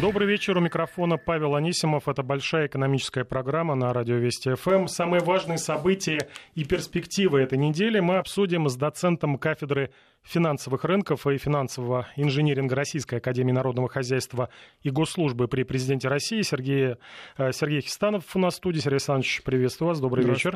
[0.00, 0.56] Добрый вечер.
[0.56, 2.06] У микрофона Павел Анисимов.
[2.06, 4.86] Это большая экономическая программа на радио Вести ФМ.
[4.86, 9.90] Самые важные события и перспективы этой недели мы обсудим с доцентом кафедры
[10.22, 14.50] финансовых рынков и финансового инжиниринга Российской Академии Народного Хозяйства
[14.82, 16.96] и Госслужбы при президенте России Сергей,
[17.36, 18.78] э, Сергей Хистанов у нас в студии.
[18.78, 20.00] Сергей Александрович, приветствую вас.
[20.00, 20.54] Добрый вечер.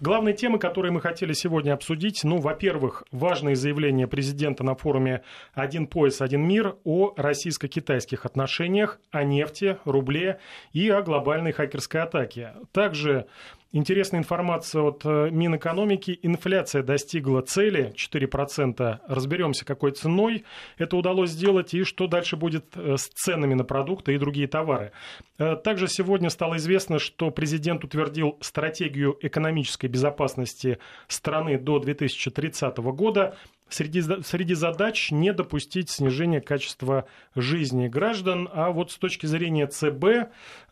[0.00, 5.22] Главные темы, которые мы хотели сегодня обсудить, ну, во-первых, важные заявления президента на форуме
[5.54, 10.40] «Один пояс, один мир» о российско-китайских отношениях, о нефти, рубле
[10.72, 12.54] и о глобальной хакерской атаке.
[12.72, 13.26] Также
[13.72, 16.18] Интересная информация от э, Минэкономики.
[16.22, 18.98] Инфляция достигла цели 4%.
[19.08, 20.44] Разберемся, какой ценой
[20.78, 24.92] это удалось сделать и что дальше будет э, с ценами на продукты и другие товары.
[25.38, 33.36] Э, также сегодня стало известно, что президент утвердил стратегию экономической безопасности страны до 2030 года.
[33.68, 40.04] Среди, среди задач не допустить снижения качества жизни граждан, а вот с точки зрения ЦБ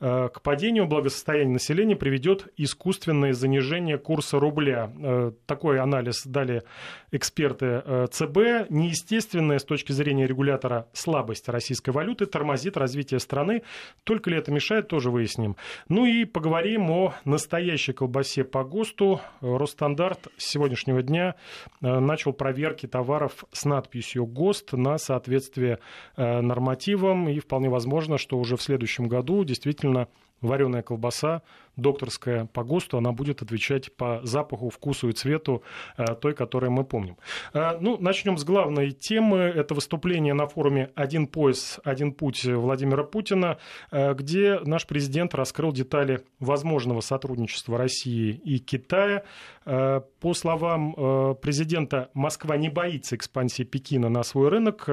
[0.00, 4.92] э, к падению благосостояния населения приведет искусственное занижение курса рубля.
[4.96, 6.62] Э, такой анализ дали
[7.10, 8.70] эксперты э, ЦБ.
[8.70, 13.64] Неестественная с точки зрения регулятора слабость российской валюты тормозит развитие страны.
[14.04, 15.56] Только ли это мешает, тоже выясним.
[15.88, 19.20] Ну и поговорим о настоящей колбасе по ГОСТу.
[19.40, 21.34] Росстандарт с сегодняшнего дня
[21.80, 25.78] начал проверки марки товаров с надписью ГОСТ на соответствие
[26.16, 27.28] э, нормативам.
[27.28, 30.08] И вполне возможно, что уже в следующем году действительно
[30.44, 31.42] вареная колбаса
[31.76, 35.62] докторская по ГОСТу, она будет отвечать по запаху, вкусу и цвету
[35.96, 37.16] э, той, которую мы помним.
[37.52, 39.38] Э, ну, начнем с главной темы.
[39.38, 43.58] Это выступление на форуме «Один пояс, один путь» Владимира Путина,
[43.90, 49.24] э, где наш президент раскрыл детали возможного сотрудничества России и Китая.
[49.64, 54.88] По словам президента, Москва не боится экспансии Пекина на свой рынок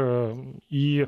[0.70, 1.08] и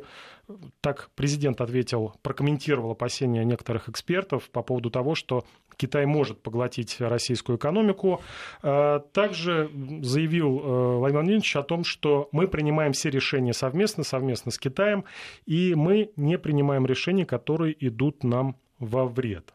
[0.82, 5.46] так президент ответил, прокомментировал опасения некоторых экспертов по поводу того, что
[5.78, 8.22] Китай может поглотить российскую экономику.
[8.62, 9.70] А, также
[10.02, 15.06] заявил э, Владимир Владимирович о том, что мы принимаем все решения совместно, совместно с Китаем,
[15.46, 19.54] и мы не принимаем решения, которые идут нам во вред.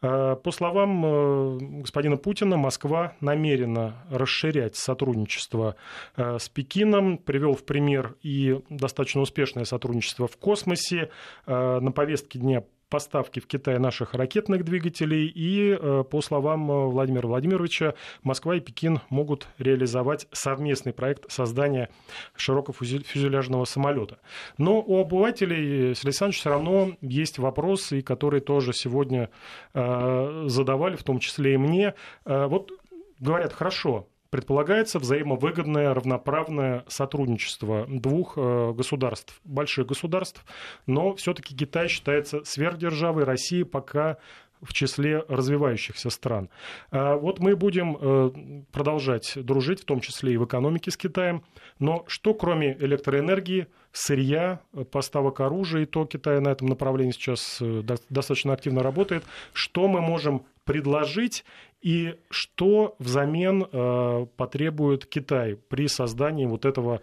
[0.00, 5.76] Э, по словам э, господина Путина, Москва намерена расширять сотрудничество
[6.16, 7.18] э, с Пекином.
[7.18, 11.10] Привел в пример и достаточно успешное сотрудничество в космосе.
[11.46, 15.26] На повестке дня поставки в Китай наших ракетных двигателей.
[15.26, 21.90] И, э, по словам э, Владимира Владимировича, Москва и Пекин могут реализовать совместный проект создания
[22.36, 24.18] широкофюзеляжного самолета.
[24.56, 29.30] Но у обывателей, Сергей Александрович, все равно есть вопросы, которые тоже сегодня
[29.74, 31.94] э, задавали, в том числе и мне.
[32.24, 32.72] Вот
[33.20, 40.44] говорят, хорошо, предполагается взаимовыгодное равноправное сотрудничество двух э, государств, больших государств,
[40.86, 44.18] но все-таки Китай считается сверхдержавой, Россия пока
[44.62, 46.48] в числе развивающихся стран.
[46.90, 51.42] А вот мы будем э, продолжать дружить, в том числе и в экономике с Китаем.
[51.78, 54.60] Но что кроме электроэнергии, сырья,
[54.90, 60.00] поставок оружия, и то Китай на этом направлении сейчас э, достаточно активно работает, что мы
[60.00, 61.44] можем предложить
[61.80, 67.00] и что взамен э, потребует Китай при создании вот этого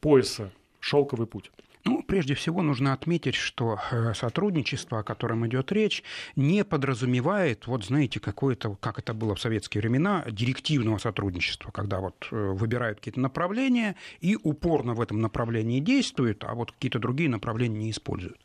[0.00, 1.52] пояса «Шелковый путь»?
[1.84, 6.02] Ну, прежде всего нужно отметить, что э, сотрудничество, о котором идет речь,
[6.36, 12.28] не подразумевает, вот знаете, какое-то, как это было в советские времена, директивного сотрудничества, когда вот
[12.30, 17.90] выбирают какие-то направления и упорно в этом направлении действуют, а вот какие-то другие направления не
[17.90, 18.38] используют.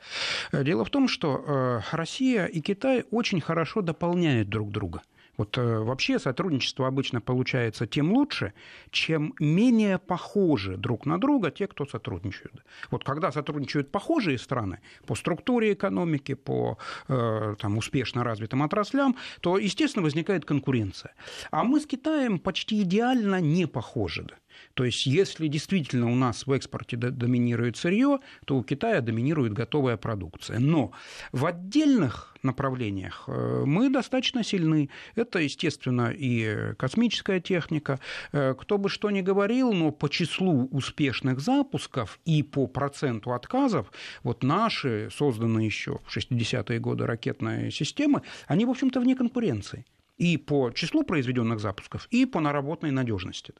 [0.51, 5.01] Дело в том, что Россия и Китай очень хорошо дополняют друг друга–
[5.37, 8.53] вот э, вообще сотрудничество обычно получается тем лучше,
[8.91, 12.63] чем менее похожи друг на друга те, кто сотрудничают.
[12.91, 19.57] Вот когда сотрудничают похожие страны по структуре экономики, по э, там, успешно развитым отраслям, то,
[19.57, 21.13] естественно, возникает конкуренция.
[21.51, 24.25] А мы с Китаем почти идеально не похожи.
[24.73, 29.97] То есть, если действительно у нас в экспорте доминирует сырье, то у Китая доминирует готовая
[29.97, 30.59] продукция.
[30.59, 30.91] Но
[31.31, 34.89] в отдельных направлениях э, мы достаточно сильны.
[35.15, 37.99] Это, естественно, и космическая техника.
[38.31, 43.91] Э, кто бы что ни говорил, но по числу успешных запусков и по проценту отказов,
[44.23, 49.85] вот наши, созданные еще в 60-е годы ракетные системы, они, в общем-то, вне конкуренции.
[50.17, 53.53] И по числу произведенных запусков, и по наработанной надежности.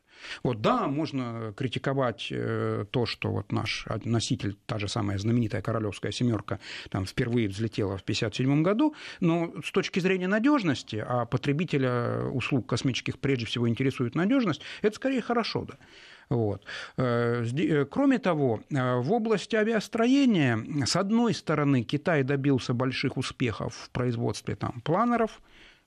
[0.44, 6.12] Вот да, можно критиковать э, то, что вот наш носитель, та же самая знаменитая королевская
[6.12, 6.60] семерка,
[6.90, 13.20] там впервые взлетела в 1957 году, но с точки зрения надежности, а потребителя услуг космических
[13.20, 15.78] прежде всего интересует надежность, это скорее хорошо, да.
[16.30, 16.64] Вот.
[16.98, 23.90] Э, э, кроме того, в области авиастроения, с одной стороны, Китай добился больших успехов в
[23.92, 25.42] производстве там, планеров,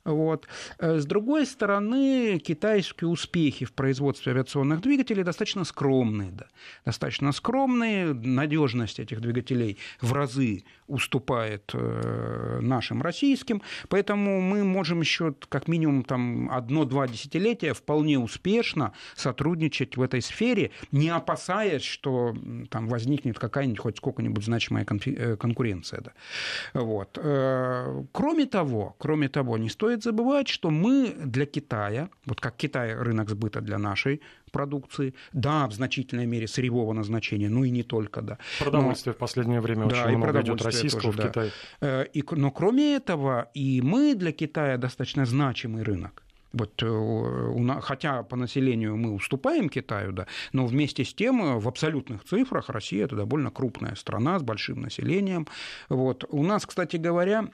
[0.08, 0.48] вот.
[0.78, 6.30] Э, с другой стороны, китайские успехи в производстве авиационных двигателей достаточно скромные.
[6.32, 6.46] Да.
[6.84, 8.14] Достаточно скромные.
[8.14, 13.62] Надежность этих двигателей в разы уступает э, нашим российским.
[13.88, 20.70] Поэтому мы можем еще как минимум там, одно-два десятилетия вполне успешно сотрудничать в этой сфере,
[20.90, 22.34] не опасаясь, что
[22.70, 26.00] там возникнет какая-нибудь хоть сколько-нибудь значимая э, конкуренция.
[26.00, 26.12] Да.
[26.72, 27.18] Вот.
[28.12, 32.94] Кроме того, кроме того, не стоит стоит забывать, что мы для Китая, вот как Китай
[32.94, 34.20] рынок сбыта для нашей
[34.52, 38.38] продукции, да, в значительной мере сырьевого назначения, ну и не только, да.
[38.58, 41.26] Продовольствие но, в последнее время да, очень много идет российского тоже, в.
[41.28, 41.50] Китае.
[41.80, 46.22] Э, и, но кроме этого, и мы для Китая достаточно значимый рынок.
[46.52, 51.68] Вот, э, хотя по населению мы уступаем Китаю, да, но вместе с тем э, в
[51.68, 55.46] абсолютных цифрах Россия это довольно крупная страна с большим населением.
[55.90, 56.24] Вот.
[56.30, 57.48] У нас, кстати говоря,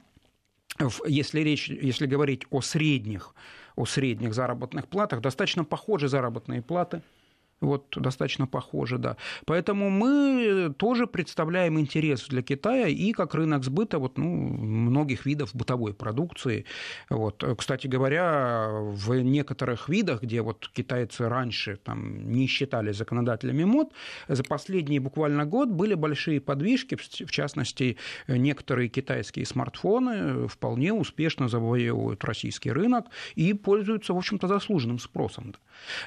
[1.05, 3.33] если, речь, если говорить о средних,
[3.75, 7.01] о средних заработных платах, достаточно похожи заработные платы–
[7.61, 9.17] вот достаточно похоже, да.
[9.45, 15.55] Поэтому мы тоже представляем интерес для Китая и как рынок сбыта вот, ну, многих видов
[15.55, 16.65] бытовой продукции.
[17.09, 17.43] Вот.
[17.57, 23.93] Кстати говоря, в некоторых видах, где вот китайцы раньше там, не считали законодателями мод,
[24.27, 27.97] за последний буквально год были большие подвижки, в частности,
[28.27, 33.05] некоторые китайские смартфоны вполне успешно завоевывают российский рынок
[33.35, 35.53] и пользуются, в общем-то, заслуженным спросом.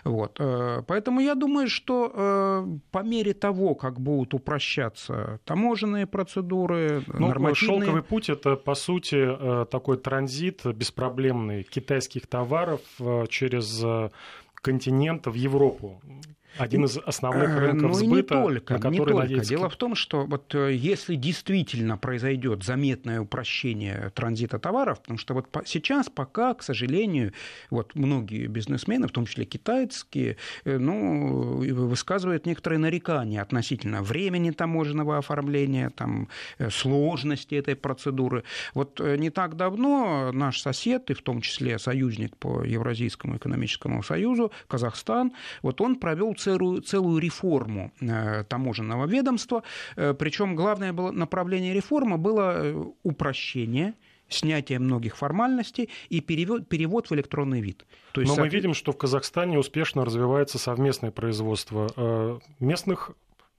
[0.04, 0.36] Вот.
[0.40, 7.28] Э, поэтому я думаю, что э, по мере того, как будут упрощаться таможенные процедуры, ну,
[7.28, 7.80] нормативные...
[7.80, 12.80] Шелковый путь– это, по сути, э, такой транзит беспроблемный китайских товаров
[13.28, 13.84] через
[14.54, 16.02] континент в Европу.
[16.58, 19.44] Один из основных э, рынков ну, сбыта, не только, на который не только.
[19.46, 25.34] Дело в том, что вот э, если действительно произойдет заметное упрощение транзита товаров, потому что
[25.34, 27.32] вот сейчас пока, к сожалению,
[27.70, 31.58] вот многие бизнесмены, в том числе китайские, э, ну,
[31.88, 36.28] высказывают некоторые нарекания относительно времени таможенного оформления, там,
[36.70, 38.44] сложности этой процедуры.
[38.74, 44.52] Вот не так давно наш сосед, и в том числе союзник по Евразийскому экономическому союзу,
[44.66, 45.32] Казахстан,
[45.62, 49.62] вот он провел целую, целую реформу э, таможенного ведомства.
[49.96, 53.94] Э, Причем главное было, направление реформы было э, упрощение
[54.30, 57.86] снятие многих формальностей и перевод, перевод в электронный вид.
[58.12, 63.12] То есть, Но мы видим, что в Казахстане успешно развивается совместное производство местных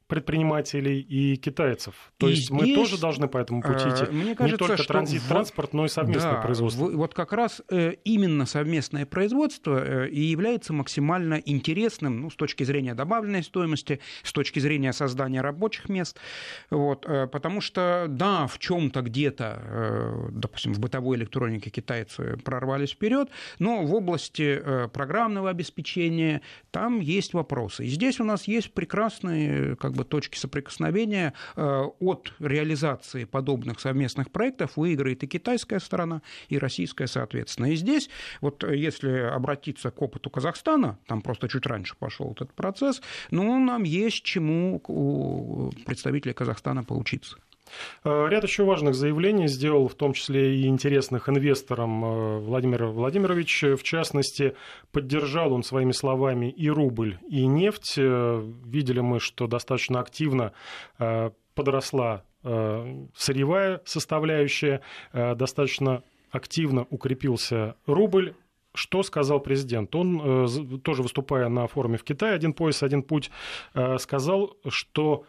[0.09, 1.93] предпринимателей и китайцев.
[2.17, 4.11] То и есть здесь, мы тоже должны по этому пути э, идти.
[4.11, 5.27] Мне кажется, Не только транзит, в...
[5.27, 6.87] транспорт, но и совместное да, производство.
[6.89, 12.63] Вот как раз э, именно совместное производство э, и является максимально интересным ну, с точки
[12.63, 16.17] зрения добавленной стоимости, с точки зрения создания рабочих мест.
[16.71, 23.29] Вот, потому что, да, в чем-то где-то, допустим, в бытовой электронике китайцы прорвались вперед,
[23.59, 24.59] но в области
[24.91, 26.41] программного обеспечения
[26.71, 27.85] там есть вопросы.
[27.85, 34.31] И здесь у нас есть прекрасные как бы точки соприкосновения э, от реализации подобных совместных
[34.31, 37.71] проектов выиграет и китайская сторона, и российская, соответственно.
[37.71, 38.09] И здесь,
[38.41, 43.01] вот если обратиться к опыту Казахстана, там просто чуть раньше пошел этот процесс,
[43.31, 47.37] ну, нам есть чему у представителей Казахстана поучиться.
[48.03, 53.63] Э, ряд еще важных заявлений сделал, в том числе и интересных инвесторам э, Владимир Владимирович.
[53.63, 54.55] В частности,
[54.91, 57.95] поддержал он своими словами и рубль, и нефть.
[57.97, 60.53] Э, видели мы, что достаточно активно
[61.55, 64.81] подросла сырьевая составляющая,
[65.13, 68.33] достаточно активно укрепился рубль.
[68.73, 69.93] Что сказал президент?
[69.95, 73.29] Он, тоже выступая на форуме в Китае «Один пояс, один путь»,
[73.97, 75.25] сказал, что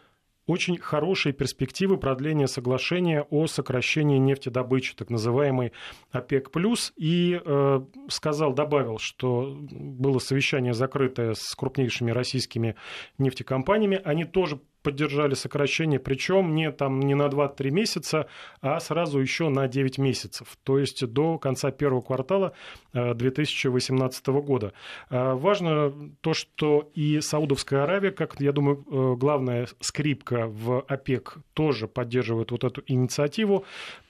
[0.47, 5.71] очень хорошие перспективы продления соглашения о сокращении нефтедобычи, так называемый
[6.11, 6.49] ОПЕК+,
[6.97, 12.75] и э, сказал, добавил, что было совещание закрытое с крупнейшими российскими
[13.17, 18.27] нефтекомпаниями, они тоже поддержали сокращение, причем не, там, не на 2-3 месяца,
[18.61, 22.53] а сразу еще на 9 месяцев, то есть до конца первого квартала
[22.93, 24.73] 2018 э, года.
[25.09, 31.37] Э, важно то, что и Саудовская Аравия, как, я думаю, э, главная скрипка в ОПЕК,
[31.53, 33.65] тоже поддерживает вот эту инициативу.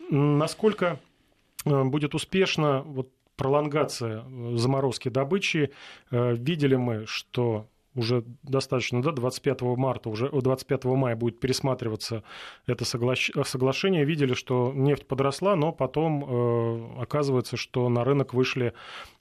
[0.09, 0.99] Насколько
[1.63, 4.25] будет успешно вот пролонгация
[4.55, 5.71] заморозки добычи.
[6.11, 12.23] Видели мы, что уже достаточно, да, 25 марта, уже 25 мая будет пересматриваться
[12.65, 14.05] это соглашение.
[14.05, 18.73] Видели, что нефть подросла, но потом э, оказывается, что на рынок вышли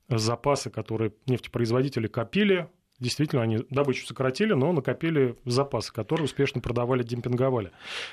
[0.09, 2.69] запасы, которые нефтепроизводители копили
[3.01, 7.73] Действительно, они добычу сократили, но накопили запасы, которые успешно продавали, демпинговали.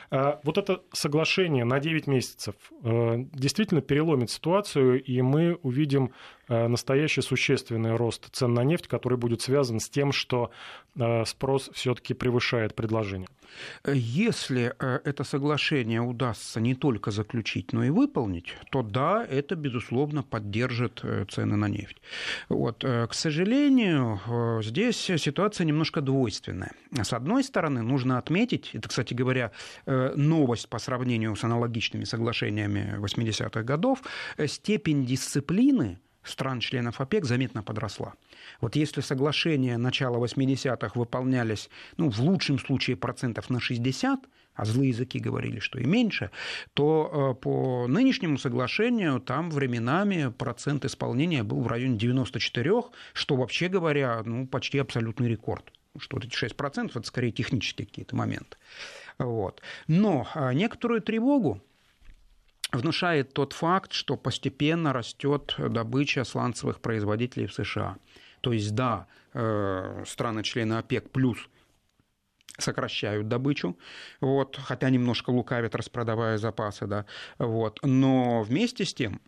[0.10, 6.10] А, вот это соглашение на 9 месяцев э, действительно переломит ситуацию, и мы увидим э,
[6.50, 10.52] настоящий существенный рост цен на нефть, который будет связан с тем, что
[10.96, 13.28] э, спрос все-таки превышает предложение.
[13.86, 21.02] Если это соглашение удастся не только заключить, но и выполнить, то да, это, безусловно, поддержит
[21.30, 21.98] цены на нефть.
[22.50, 22.84] Вот.
[22.84, 24.20] К сожалению,
[24.62, 26.74] здесь ситуация немножко двойственная.
[26.92, 29.52] С одной стороны, нужно отметить, это, кстати говоря,
[29.86, 34.04] э, новость по сравнению с аналогичными соглашениями 80-х годов,
[34.38, 38.14] э, степень дисциплины стран-членов ОПЕК заметно подросла.
[38.62, 44.20] Вот если соглашения начала 80-х выполнялись, ну, в лучшем случае процентов на 60,
[44.58, 46.32] а злые языки говорили, что и меньше,
[46.74, 52.72] то э, по нынешнему соглашению там временами процент исполнения был в районе 94,
[53.14, 55.72] что вообще говоря, ну, почти абсолютный рекорд.
[56.00, 58.58] Что эти 6% это скорее технические какие-то моменты.
[59.20, 59.62] Вот.
[59.88, 61.62] Но э, некоторую тревогу
[62.78, 67.98] внушает тот факт, что постепенно растет добыча сланцевых производителей в США.
[68.42, 71.38] То есть, да, э, страны-члены ОПЕК плюс
[72.58, 73.78] сокращают добычу,
[74.20, 77.06] вот, хотя немножко лукавят, распродавая запасы, да,
[77.38, 79.22] вот, но вместе с тем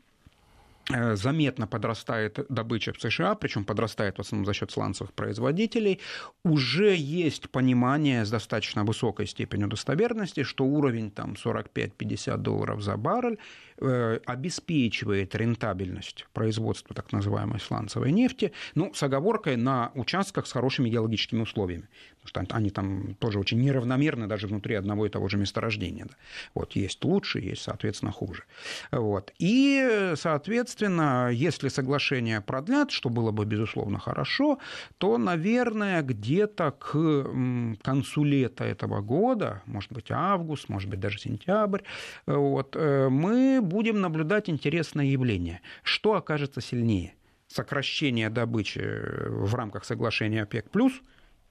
[0.89, 5.99] заметно подрастает добыча в США, причем подрастает в основном за счет сланцевых производителей,
[6.43, 13.33] уже есть понимание с достаточно высокой степенью достоверности, что уровень там 45-50 долларов за баррель
[13.33, 20.89] э, обеспечивает рентабельность производства так называемой сланцевой нефти, ну, с оговоркой на участках с хорошими
[20.89, 21.87] геологическими условиями
[22.21, 26.07] потому что они там тоже очень неравномерны даже внутри одного и того же месторождения.
[26.53, 28.43] Вот есть лучше, есть, соответственно, хуже.
[28.91, 29.33] Вот.
[29.39, 34.59] И, соответственно, если соглашение продлят, что было бы, безусловно, хорошо,
[34.97, 41.81] то, наверное, где-то к концу лета этого года, может быть, август, может быть, даже сентябрь,
[42.25, 45.61] вот, э, мы будем наблюдать интересное явление.
[45.83, 47.13] Что окажется сильнее?
[47.47, 50.65] Сокращение добычи в рамках соглашения ОПЕК+,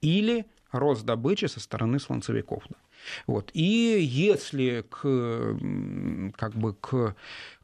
[0.01, 2.63] или рост добычи со стороны сланцевиков.
[3.27, 3.51] Вот.
[3.53, 5.57] И если к,
[6.35, 7.15] как бы к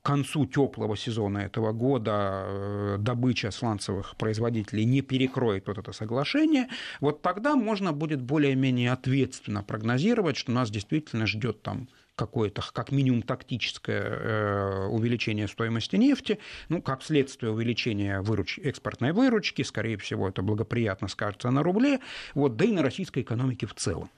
[0.02, 6.68] концу теплого сезона этого года э, добыча сланцевых производителей не перекроет вот это соглашение,
[7.02, 13.22] вот тогда можно будет более-менее ответственно прогнозировать, что нас действительно ждет там какое-то, как минимум,
[13.22, 16.40] тактическое э, увеличение стоимости нефти,
[16.70, 18.60] ну, как следствие увеличения выруч...
[18.60, 22.00] экспортной выручки, скорее всего, это благоприятно скажется на рубле,
[22.34, 24.10] вот, да и на российской экономике в целом.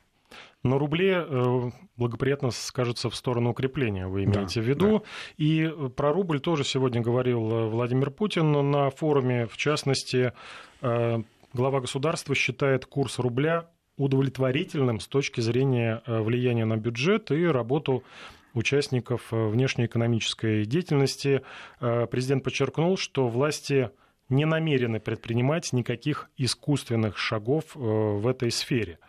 [0.64, 5.00] На рубле э, благоприятно скажется в сторону укрепления, вы имеете да, в виду.
[5.00, 5.06] Да.
[5.38, 9.48] И про рубль тоже сегодня говорил э, Владимир Путин на форуме.
[9.48, 10.34] В частности,
[10.82, 18.04] глава государства считает курс рубля удовлетворительным с точки зрения э, влияния на бюджет и работу
[18.54, 21.42] участников э, внешнеэкономической деятельности.
[21.82, 23.90] Э, президент подчеркнул, что власти
[24.30, 29.00] не намерены предпринимать никаких искусственных шагов в этой сфере.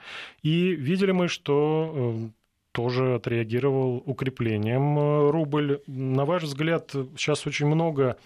[0.42, 2.30] И видели мы, что
[2.72, 5.80] тоже отреагировал укреплением рубль.
[5.86, 8.16] На ваш взгляд, сейчас очень много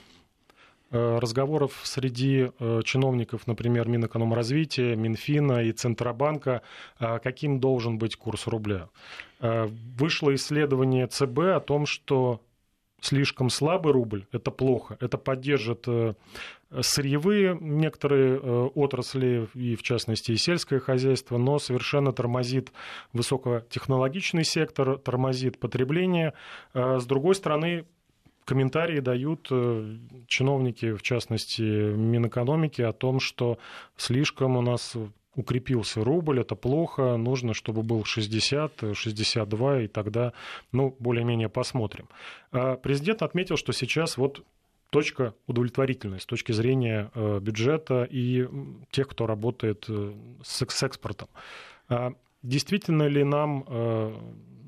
[0.93, 6.61] Э, разговоров среди э, чиновников, например, Минэкономразвития, Минфина и Центробанка,
[7.01, 8.89] э, каким должен быть курс рубля.
[9.41, 12.43] Вышло исследование ЦБ о том, что
[13.01, 14.97] слишком слабый рубль– это плохо.
[15.01, 15.89] Это поддержит
[16.81, 22.73] сырьевые некоторые отрасли, и в частности и сельское хозяйство, но совершенно тормозит
[23.12, 26.33] высокотехнологичный сектор, тормозит потребление.
[26.75, 27.85] С другой стороны,
[28.45, 33.59] комментарии дают э, чиновники, в частности Минэкономики, о том, что
[33.97, 34.97] слишком у нас
[35.35, 40.35] укрепился рубль, это плохо, нужно, чтобы был 60, 62, и тогда,
[40.73, 42.07] ну, более-менее посмотрим.
[42.50, 44.45] Президент отметил, что сейчас вот
[44.93, 48.47] точка удовлетворительная с точки зрения э, бюджета и
[48.91, 50.13] тех, кто работает э,
[50.45, 51.29] с экспортом.
[51.89, 53.65] А действительно ли нам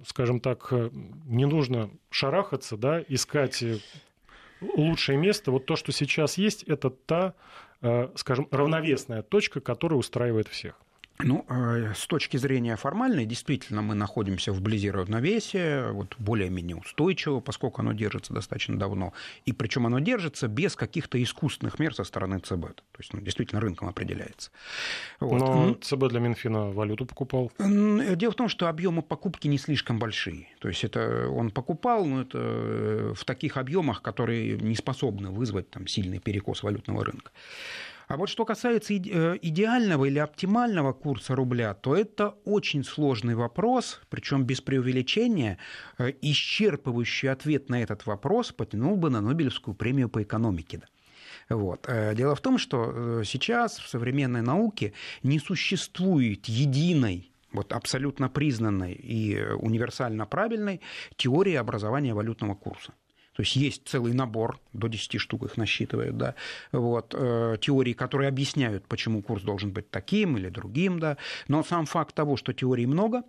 [0.07, 0.91] скажем так, э,
[1.27, 3.79] не нужно шарахаться, да, искать э,
[4.61, 5.51] лучшее место.
[5.51, 7.35] Вот то, что сейчас есть, это та,
[7.81, 10.81] э, скажем, равновесная точка, которая устраивает всех.
[11.25, 17.81] Ну, э, с точки зрения формальной, действительно, мы находимся вблизи равновесия, вот более-менее устойчиво, поскольку
[17.81, 19.15] оно держится достаточно давно.
[19.47, 22.75] И причем оно держится без каких-то искусственных мер со стороны ЦБ.
[22.75, 24.51] То есть, ну, действительно, рынком определяется.
[25.19, 25.41] Вот.
[25.41, 27.51] Но ЦБ для Минфина валюту покупал?
[27.59, 30.49] Дело в том, что объемы покупки не слишком большие.
[30.61, 35.71] То есть, это он покупал, но это э, в таких объемах, которые не способны вызвать
[35.71, 37.31] там, сильный перекос валютного рынка.
[38.09, 44.01] А вот что касается э, идеального или оптимального курса рубля, то это очень сложный вопрос,
[44.11, 45.59] причем без преувеличения.
[45.99, 50.83] Э, исчерпывающий ответ на этот вопрос потянул бы на Нобелевскую премию по экономике.
[51.49, 51.87] Вот.
[51.89, 54.93] Э, дело в том, что сейчас в современной науке
[55.23, 60.81] не существует единой вот абсолютно признанной и универсально правильной
[61.17, 62.93] теории образования валютного курса.
[63.35, 66.35] То есть есть целый набор, до 10 штук их насчитывают, да,
[66.73, 71.17] вот, э, теорий, которые объясняют, почему курс должен быть таким или другим, да.
[71.49, 73.23] Но сам факт того, что теорий много,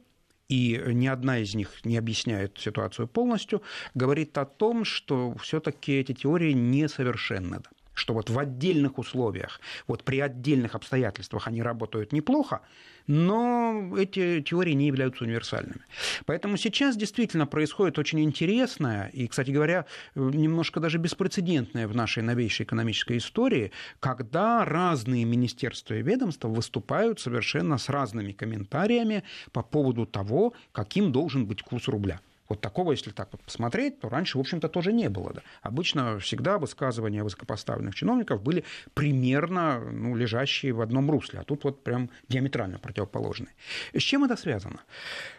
[0.47, 3.63] и ни одна из них не объясняет ситуацию полностью,
[3.95, 7.59] говорит о том, что все-таки эти теории несовершенны.
[7.59, 12.61] Да что вот в отдельных условиях, вот при отдельных обстоятельствах они работают неплохо,
[13.07, 15.81] но эти теории не являются универсальными.
[16.25, 19.85] Поэтому сейчас действительно происходит очень интересное и, кстати говоря,
[20.15, 27.77] немножко даже беспрецедентное в нашей новейшей экономической истории, когда разные министерства и ведомства выступают совершенно
[27.77, 32.19] с разными комментариями по поводу того, каким должен быть курс рубля.
[32.49, 35.33] Вот такого, если так вот посмотреть, то раньше, в общем-то, тоже не было.
[35.33, 35.41] Да.
[35.61, 41.83] Обычно всегда высказывания высокопоставленных чиновников были примерно ну, лежащие в одном русле, а тут вот
[41.83, 43.53] прям диаметрально противоположные.
[43.93, 44.81] С чем это связано?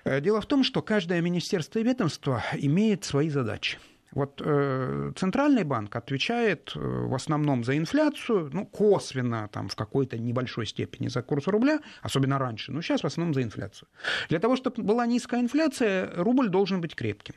[0.05, 3.79] Э, дело в том, что каждое министерство и ведомство имеет свои задачи.
[4.13, 10.19] Вот э, центральный банк отвечает э, в основном за инфляцию, ну, косвенно, там, в какой-то
[10.19, 13.89] небольшой степени за курс рубля, особенно раньше, но сейчас в основном за инфляцию.
[14.29, 17.35] Для того, чтобы была низкая инфляция, рубль должен быть крепким.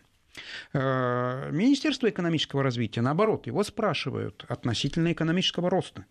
[0.74, 6.06] Э, Министерство экономического развития, наоборот, его спрашивают относительно экономического роста.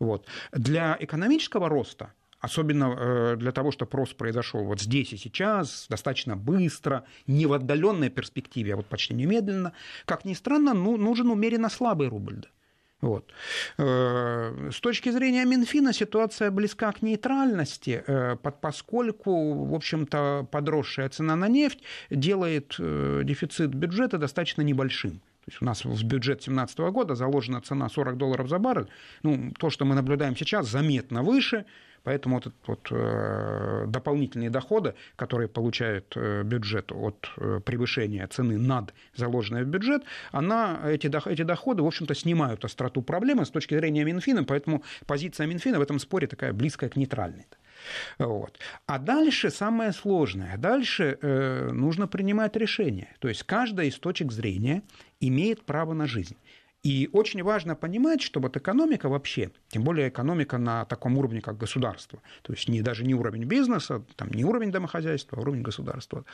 [0.00, 0.26] Вот.
[0.52, 6.36] Для экономического роста особенно э, для того, чтобы рост произошел вот здесь и сейчас, достаточно
[6.36, 9.72] быстро, не в отдаленной перспективе, а вот почти немедленно,
[10.06, 12.46] как ни странно, ну, нужен умеренно слабый рубль.
[13.00, 13.30] Вот.
[13.78, 21.36] Э, с точки зрения Минфина ситуация близка к нейтральности, э, поскольку, в общем-то, подросшая цена
[21.36, 25.20] на нефть делает дефицит бюджета достаточно небольшим.
[25.44, 28.88] То есть у нас в бюджет 2017 года заложена цена 40 долларов за баррель.
[29.22, 31.64] Ну, то, что мы наблюдаем сейчас, заметно выше,
[32.02, 38.94] Поэтому вот, вот э, дополнительные доходы, которые получает э, бюджет от э, превышения цены над
[39.14, 44.04] заложенной в бюджет, она, эти, эти доходы, в общем-то, снимают остроту проблемы с точки зрения
[44.04, 47.46] Минфина, поэтому позиция Минфина в этом споре такая близкая к нейтральной.
[48.18, 48.58] Вот.
[48.86, 50.56] А дальше самое сложное.
[50.58, 53.08] Дальше э, нужно принимать решения.
[53.18, 54.82] То есть каждая из точек зрения
[55.20, 56.36] имеет право на жизнь.
[56.82, 61.58] И очень важно понимать, что вот экономика вообще, тем более экономика на таком уровне, как
[61.58, 66.24] государство, то есть не, даже не уровень бизнеса, там, не уровень домохозяйства, а уровень государства,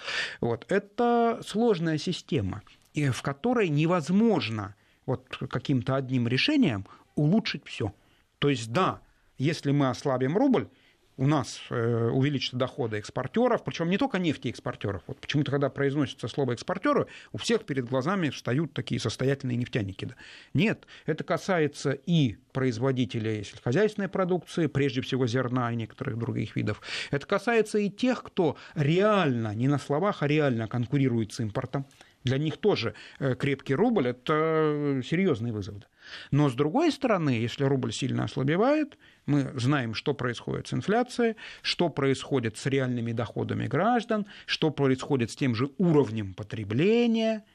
[0.41, 2.63] вот, это сложная система,
[2.95, 7.93] в которой невозможно вот каким-то одним решением улучшить все.
[8.39, 9.01] То есть да,
[9.39, 10.69] если мы ослабим рубль,
[11.17, 15.03] у нас э, увеличатся доходы экспортеров, причем не только нефтеэкспортеров.
[15.07, 20.07] Вот почему-то, когда произносится слово экспортеры, у всех перед глазами встают такие состоятельные нефтяники.
[20.07, 20.15] Да.
[20.53, 26.83] Нет, это касается и производителей сельскохозяйственной продукции, прежде всего зерна и некоторых других видов.
[27.11, 31.87] Это касается и тех, кто реально, не на словах, а реально конкурирует с импортом.
[32.25, 35.77] Для них тоже э, крепкий рубль– это серьезный вызов.
[36.31, 41.89] Но с другой стороны, если рубль сильно ослабевает, мы знаем, что происходит с инфляцией, что
[41.89, 47.45] происходит с реальными доходами граждан, что происходит с тем же уровнем потребления–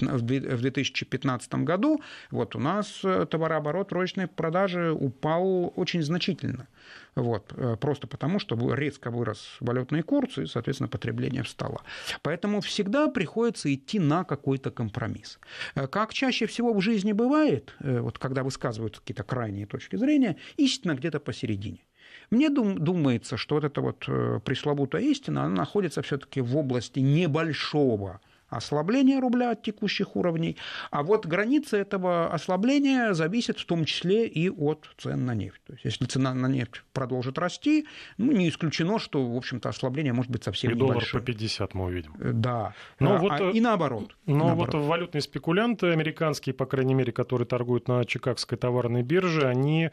[0.00, 6.68] в 2015 году вот у нас э, товарооборот розничной продажи упал очень значительно.
[7.14, 11.82] Вот, э, просто потому, что резко вырос валютный курс, и, соответственно, потребление встало.
[12.22, 15.38] Поэтому всегда приходится идти на какой-то компромисс.
[15.74, 20.94] Э, как чаще всего в жизни бывает, вот, когда высказывают какие-то крайние точки зрения, истина
[20.94, 21.84] где-то посередине.
[22.30, 24.06] Мне думается, что вот эта вот
[24.44, 28.20] пресловутая истина, она находится все-таки в области небольшого
[28.56, 30.56] ослабление рубля от текущих уровней,
[30.90, 35.60] а вот граница этого ослабления зависит в том числе и от цен на нефть.
[35.66, 37.86] То есть, если цена на нефть продолжит расти,
[38.18, 41.12] ну, не исключено, что, в общем-то, ослабление может быть совсем и небольшое.
[41.12, 42.14] доллар по 50 мы увидим.
[42.18, 43.18] Э, да, но да.
[43.18, 44.16] Вот, а, и наоборот.
[44.26, 44.74] Но наоборот.
[44.74, 49.90] вот валютные спекулянты американские, по крайней мере, которые торгуют на Чикагской товарной бирже, они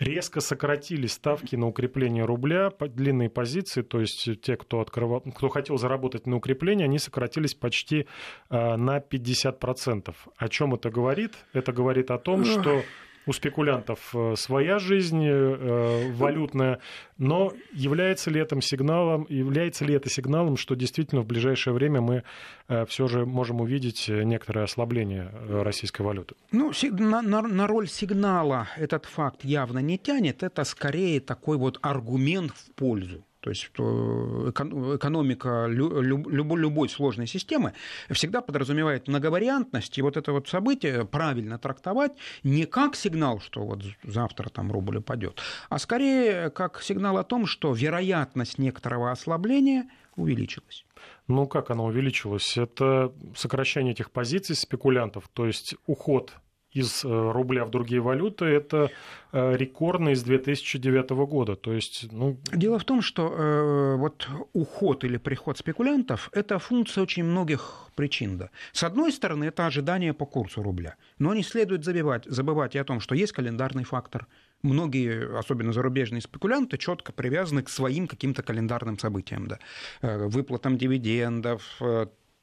[0.00, 5.76] резко сократились ставки на укрепление рубля, длинные позиции, то есть те, кто, открывал, кто хотел
[5.76, 8.06] заработать на укрепление, они сократились почти
[8.48, 10.14] э, на 50%.
[10.36, 11.34] О чем это говорит?
[11.52, 12.82] Это говорит о том, что
[13.26, 16.80] у спекулянтов э, своя жизнь э, валютная,
[17.18, 22.24] но является ли, это сигналом, является ли это сигналом, что действительно в ближайшее время мы
[22.68, 25.30] э, все же можем увидеть некоторое ослабление
[25.62, 26.34] российской валюты?
[26.52, 30.42] Ну, на, роль сигнала этот факт явно не тянет.
[30.42, 37.72] Это скорее такой вот аргумент в пользу то есть экономика любой сложной системы
[38.10, 43.82] всегда подразумевает многовариантность, и вот это вот событие правильно трактовать не как сигнал, что вот
[44.02, 50.84] завтра там рубль упадет, а скорее как сигнал о том, что вероятность некоторого ослабления увеличилась.
[51.28, 52.56] Ну, как она увеличилась?
[52.58, 56.34] Это сокращение этих позиций спекулянтов, то есть уход
[56.72, 58.90] из э, рубля в другие валюты, это
[59.32, 61.56] э, рекордно из 2009 года.
[61.56, 62.38] То есть, ну...
[62.52, 68.38] Дело в том, что э, вот уход или приход спекулянтов– это функция очень многих причин.
[68.38, 68.50] Да.
[68.72, 70.94] С одной стороны, это ожидание по курсу рубля.
[71.18, 74.26] Но не следует забывать, забывать и о том, что есть календарный фактор.
[74.62, 79.48] Многие, особенно зарубежные спекулянты, четко привязаны к своим каким-то календарным событиям.
[79.48, 79.58] Да.
[80.02, 81.80] Э, выплатам дивидендов,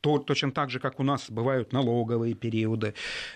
[0.07, 2.93] то, точно так же, как у нас бывают налоговые периоды.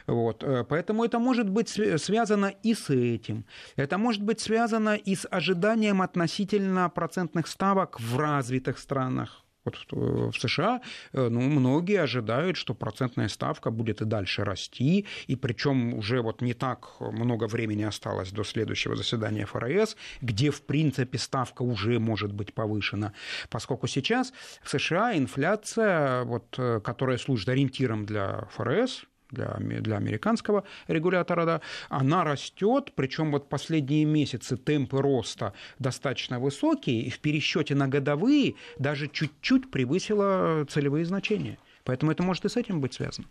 [0.07, 0.43] Вот.
[0.43, 3.45] Э, поэтому это может быть связано и с этим.
[3.75, 9.40] Это может быть связано и с ожиданием относительно процентных ставок в развитых странах.
[9.63, 10.81] Вот в США
[11.13, 16.41] э, ну, многие ожидают, что процентная ставка будет и дальше расти, и причем уже вот
[16.41, 22.33] не так много времени осталось до следующего заседания ФРС, где, в принципе, ставка уже может
[22.33, 23.13] быть повышена,
[23.49, 30.63] поскольку сейчас в США инфляция, вот, э, которая служит ориентиром для ФРС, для, для американского
[30.87, 37.75] регулятора, да, она растет, причем вот последние месяцы темпы роста достаточно высокие, и в пересчете
[37.75, 41.57] на годовые даже чуть-чуть превысила целевые значения.
[41.83, 43.27] Поэтому это может и с этим быть связано.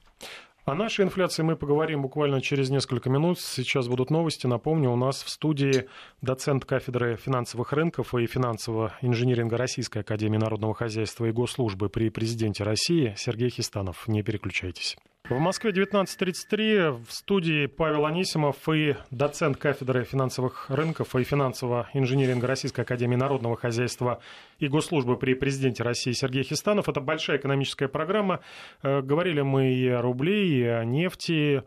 [0.67, 3.41] О нашей инфляции мы поговорим буквально через несколько минут.
[3.41, 4.47] Сейчас будут новости.
[4.47, 5.89] Напомню, у нас в студии
[6.21, 12.63] доцент кафедры финансовых рынков и финансового инжиниринга Российской Академии Народного Хозяйства и Госслужбы при президенте
[12.63, 14.07] России Сергей Хистанов.
[14.07, 14.97] Не переключайтесь.
[15.31, 22.49] В Москве 19.33 в студии Павел Анисимов и доцент кафедры финансовых рынков и финансового инжиниринга
[22.49, 24.21] Российской Академии Народного Хозяйства
[24.59, 26.88] и Госслужбы при президенте России Сергей Хистанов.
[26.88, 28.40] Это большая экономическая программа.
[28.83, 31.62] Э, говорили мы и о рубле, и о нефти,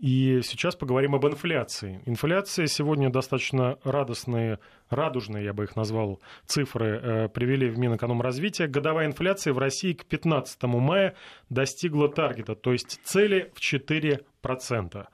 [0.00, 2.00] и сейчас поговорим об инфляции.
[2.06, 4.58] Инфляция сегодня достаточно радостные,
[4.90, 8.68] радужные, я бы их назвал, цифры э, привели в Минэкономразвитие.
[8.68, 11.14] Годовая инфляция в России к 15 мая
[11.48, 15.06] достигла таргета, то есть цели в 4%.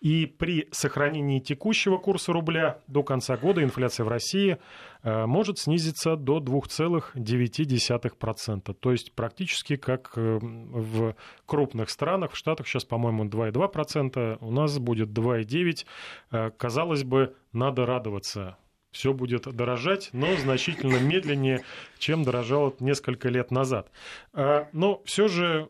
[0.00, 4.58] И при сохранении текущего курса рубля до конца года инфляция в России
[5.06, 8.74] может снизиться до 2,9%.
[8.74, 11.14] То есть практически как э, в
[11.46, 12.32] крупных странах.
[12.32, 14.38] В Штатах сейчас, по-моему, 2,2%.
[14.40, 15.84] У нас будет 2,9%.
[16.32, 18.56] Э, казалось бы, надо радоваться
[18.92, 21.64] все будет дорожать, но значительно медленнее,
[21.98, 23.90] чем дорожало несколько лет назад.
[24.32, 25.68] Но все же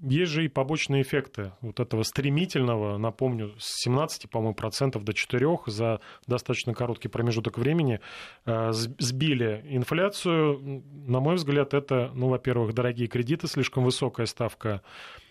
[0.00, 5.58] есть же и побочные эффекты вот этого стремительного, напомню, с 17, по-моему, процентов до 4
[5.66, 8.00] за достаточно короткий промежуток времени
[8.46, 10.82] э, сбили инфляцию.
[11.06, 14.82] На мой взгляд, это, ну, во-первых, дорогие кредиты, слишком высокая ставка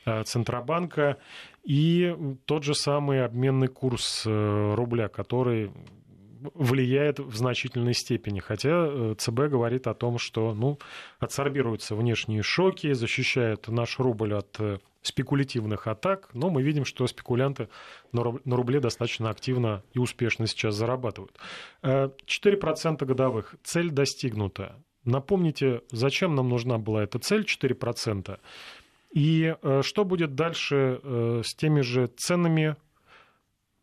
[0.06, 1.18] э, Центробанка
[1.64, 5.72] и тот же самый обменный курс э, рубля, который
[6.54, 8.40] влияет в значительной степени.
[8.40, 10.80] Хотя э, ЦБ говорит о том, что ну,
[11.20, 17.70] отсорбируются внешние шоки, защищает наш рубль от э, спекулятивных атак, но мы видим, что спекулянты
[18.12, 21.38] на рубле достаточно активно и успешно сейчас зарабатывают.
[21.84, 23.56] 4% э, годовых.
[23.64, 24.76] Цель достигнута.
[25.04, 28.40] Напомните, зачем нам нужна была эта цель 4%?
[29.14, 31.00] И что будет дальше
[31.42, 32.76] с теми же ценами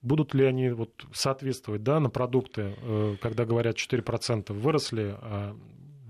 [0.04, 5.56] будут ли они вот соответствовать да, на продукты, э, когда говорят 4% выросли, а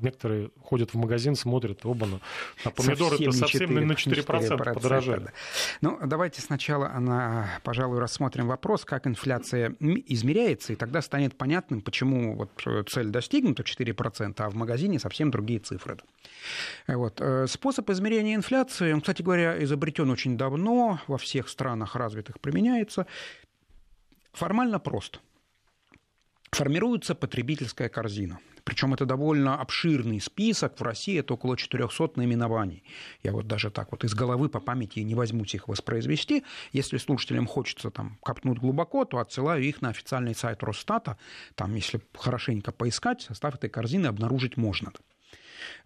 [0.00, 2.20] некоторые ходят в магазин, смотрят, оба,
[2.64, 5.24] а помидоры это совсем 4, на 4%, 4% подорожали.
[5.24, 5.32] Да.
[5.80, 12.36] Ну, давайте сначала, она, пожалуй, рассмотрим вопрос, как инфляция измеряется, и тогда станет понятным, почему
[12.36, 15.98] вот э, цель достигнута 4%, а в магазине совсем другие цифры.
[16.88, 17.20] Вот.
[17.20, 23.06] Э, способ измерения инфляции, он, кстати говоря, изобретен очень давно, во всех странах развитых применяется.
[24.34, 25.20] Формально просто.
[26.50, 28.38] Формируется потребительская корзина.
[28.64, 30.80] Причем это довольно обширный список.
[30.80, 32.82] В России это около 400 наименований.
[33.22, 36.44] Я вот даже так вот из головы по памяти не возьмусь их воспроизвести.
[36.72, 41.18] Если слушателям хочется там копнуть глубоко, то отсылаю их на официальный сайт Росстата.
[41.54, 44.92] Там, если хорошенько поискать, состав этой корзины обнаружить можно.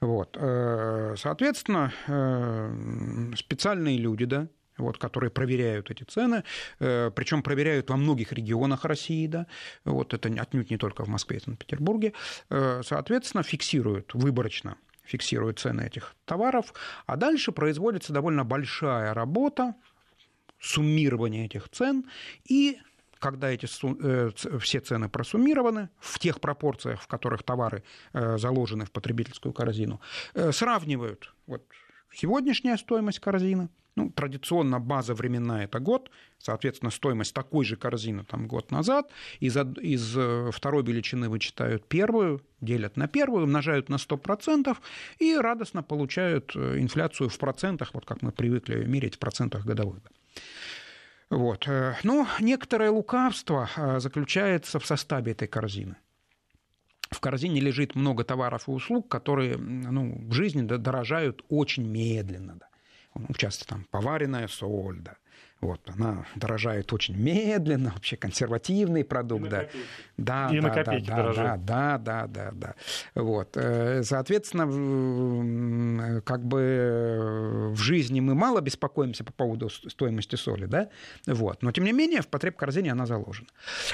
[0.00, 0.36] Вот.
[0.38, 6.44] Э, соответственно, э, специальные люди, да, вот, которые проверяют эти цены,
[6.80, 9.46] э, причем проверяют во многих регионах России, да,
[9.84, 12.12] вот это отнюдь не только в Москве и Санкт-Петербурге,
[12.50, 16.74] э, соответственно, фиксируют выборочно фиксируют цены этих товаров,
[17.06, 19.74] а дальше производится довольно большая работа
[20.60, 22.04] суммирования этих цен
[22.44, 22.78] и
[23.18, 29.54] когда эти э, все цены просуммированы в тех пропорциях, в которых товары заложены в потребительскую
[29.54, 30.02] корзину,
[30.52, 31.64] сравнивают вот
[32.12, 33.68] сегодняшняя стоимость корзины
[33.98, 39.10] ну, традиционно база временная– это год, соответственно, стоимость такой же корзины там, год назад.
[39.40, 44.76] Из, из э, второй величины вычитают первую, делят на первую, умножают на 100%
[45.18, 50.02] и радостно получают э, инфляцию в процентах, вот как мы привыкли мерить в процентах годовых.
[51.28, 51.66] Вот.
[51.66, 53.68] Э, Но ну, некоторое лукавство
[53.98, 55.96] заключается в составе этой корзины.
[57.10, 62.56] В корзине лежит много товаров и услуг, которые ну, в жизни дорожают очень медленно.
[62.56, 62.68] Да
[63.18, 65.16] ну, часто там поваренная соль, да,
[65.60, 69.66] вот, она дорожает очень медленно, вообще консервативный продукт, и да.
[70.16, 71.64] Да, и да, на копейки да, дорожает.
[71.64, 72.74] Да, да, да, да, да.
[73.20, 73.56] Вот.
[73.56, 80.90] Э, соответственно, как бы в жизни мы мало беспокоимся по поводу стоимости соли, да,
[81.26, 81.62] вот.
[81.62, 83.48] Но, тем не менее, в потреб-корзине она заложена.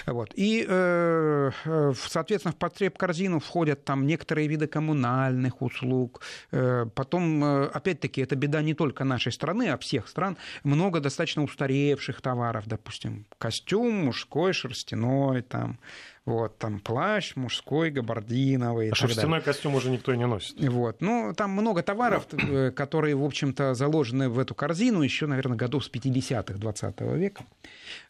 [0.07, 0.33] Вот.
[0.35, 1.51] И, э,
[1.97, 6.21] соответственно, в потреб-корзину входят там некоторые виды коммунальных услуг.
[6.53, 10.37] Э, потом, опять-таки, это беда не только нашей страны, а всех стран.
[10.63, 15.79] Много достаточно устаревших товаров, допустим, костюм мужской, шерстяной, там,
[16.25, 18.91] вот, там плащ мужской, габардиновый.
[18.91, 19.45] А шерстяной далее.
[19.45, 20.59] костюм уже никто и не носит.
[20.69, 25.57] Вот, ну, там много товаров, э, которые, в общем-то, заложены в эту корзину еще, наверное,
[25.57, 27.45] годов с 50-х 20 века.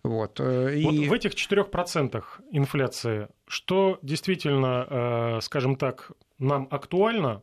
[0.03, 0.85] Вот, э, и...
[0.85, 7.43] вот в этих 4% инфляции, что действительно, э, скажем так, нам актуально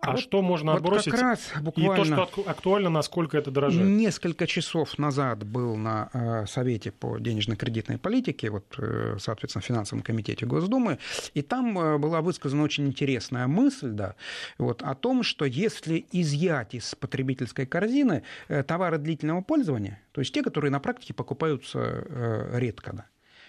[0.00, 1.12] а, а вот, что можно вот отбросить?
[1.12, 2.14] Как раз буквально...
[2.14, 3.86] И то, что актуально, насколько это дорожает?
[3.86, 10.02] Несколько часов назад был на э, Совете по денежно-кредитной политике, вот, э, соответственно, в финансовом
[10.02, 10.98] комитете Госдумы,
[11.34, 14.14] и там э, была высказана очень интересная мысль да,
[14.56, 18.22] вот, о том, что если изъять из потребительской корзины
[18.66, 23.06] товары длительного пользования, то есть те, которые на практике покупаются редко, да,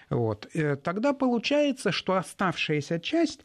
[0.10, 0.48] вот,
[0.84, 3.42] тогда получается, что оставшаяся часть,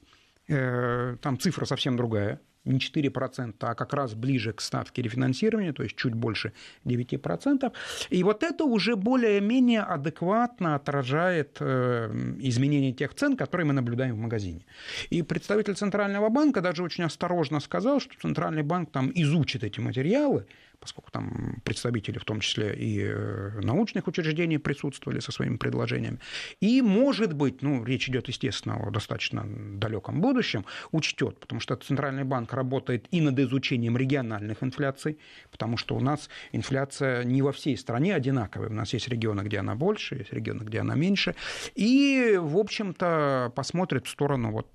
[0.48, 5.96] там цифра совсем другая, не 4%, а как раз ближе к ставке рефинансирования, то есть
[5.96, 6.52] чуть больше
[6.84, 7.72] 9%.
[8.10, 14.18] И вот это уже более-менее адекватно отражает э, изменение тех цен, которые мы наблюдаем в
[14.18, 14.64] магазине.
[15.10, 20.46] И представитель Центрального банка даже очень осторожно сказал, что Центральный банк там изучит эти материалы,
[20.80, 26.18] поскольку там представители, в том числе и э, научных учреждений, присутствовали со своими предложениями.
[26.60, 32.24] И, может быть, ну, речь идет, естественно, о достаточно далеком будущем, учтет, потому что Центральный
[32.24, 35.18] банк работает и над изучением региональных инфляций,
[35.50, 38.68] потому что у нас инфляция не во всей стране одинаковая.
[38.68, 41.34] У нас есть регионы, где она больше, есть регионы, где она меньше.
[41.74, 44.66] И, в общем-то, посмотрит в сторону вот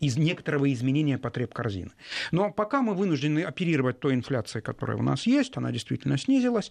[0.00, 1.92] из некоторого изменения потреб корзины.
[2.30, 6.70] Но пока мы вынуждены оперировать той инфляцией, которая у нас есть, она действительно снизилась,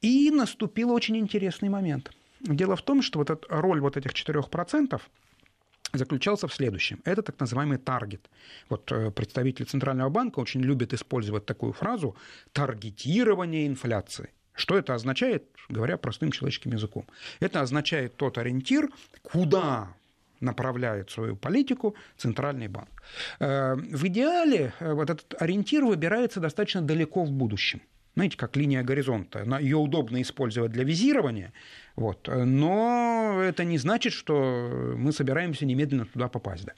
[0.00, 2.10] и наступил очень интересный момент.
[2.40, 5.00] Дело в том, что вот эта роль вот этих 4%
[5.92, 7.00] заключался в следующем.
[7.04, 8.28] Это так называемый таргет.
[8.68, 12.16] Вот э, представители Центрального банка очень любят использовать такую фразу
[12.52, 14.30] «таргетирование инфляции».
[14.54, 17.06] Что это означает, говоря простым человеческим языком?
[17.40, 18.90] Это означает тот ориентир,
[19.22, 19.94] куда
[20.40, 23.02] направляет свою политику Центральный банк.
[23.40, 27.80] Э, в идеале э, вот этот ориентир выбирается достаточно далеко в будущем.
[28.14, 29.46] Знаете, как линия горизонта.
[29.60, 31.52] Ее удобно использовать для визирования,
[31.94, 36.64] вот, но это не значит, что мы собираемся немедленно туда попасть.
[36.64, 36.72] Да.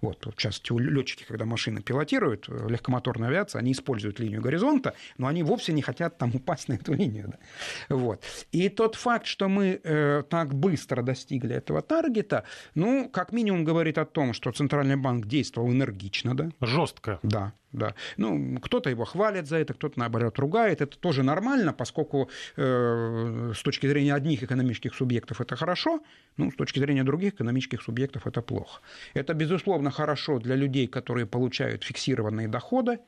[0.00, 5.26] Вот, в частности, летчики, когда машины пилотируют, э, легкомоторная авиация, они используют линию горизонта, но
[5.26, 7.28] они вовсе не хотят там упасть на эту линию.
[7.28, 7.96] Да.
[7.96, 8.22] Вот.
[8.52, 13.98] И тот факт, что мы э, так быстро достигли этого таргета, ну, как минимум говорит
[13.98, 16.36] о том, что Центральный банк действовал энергично.
[16.36, 16.50] Да?
[16.60, 17.18] Жестко.
[17.22, 17.94] Да, да.
[18.16, 20.80] Ну, кто-то его хвалит за это, кто-то, наоборот, ругает.
[20.80, 26.00] Это тоже нормально, поскольку э, с точки зрения одних экономических субъектов это хорошо,
[26.36, 28.80] ну, с точки зрения других экономических субъектов это плохо.
[29.12, 33.00] Это, безусловно, хорошо для людей, которые получают фиксированные доходы,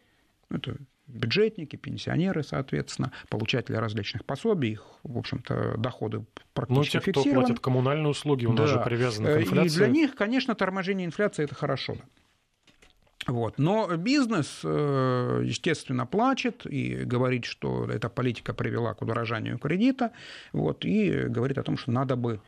[0.51, 0.77] это
[1.07, 7.47] бюджетники, пенсионеры, соответственно, получатели различных пособий, их, в общем-то, доходы практически Но те, кто фиксированы.
[7.47, 8.79] платит коммунальные услуги, у нас да.
[8.79, 9.67] же привязаны к инфляции.
[9.67, 11.97] И для них, конечно, торможение инфляции– это хорошо.
[13.27, 13.59] Вот.
[13.59, 20.13] Но бизнес, э, естественно, плачет и говорит, что эта политика привела к удорожанию кредита,
[20.53, 22.41] вот, и говорит о том, что надо бы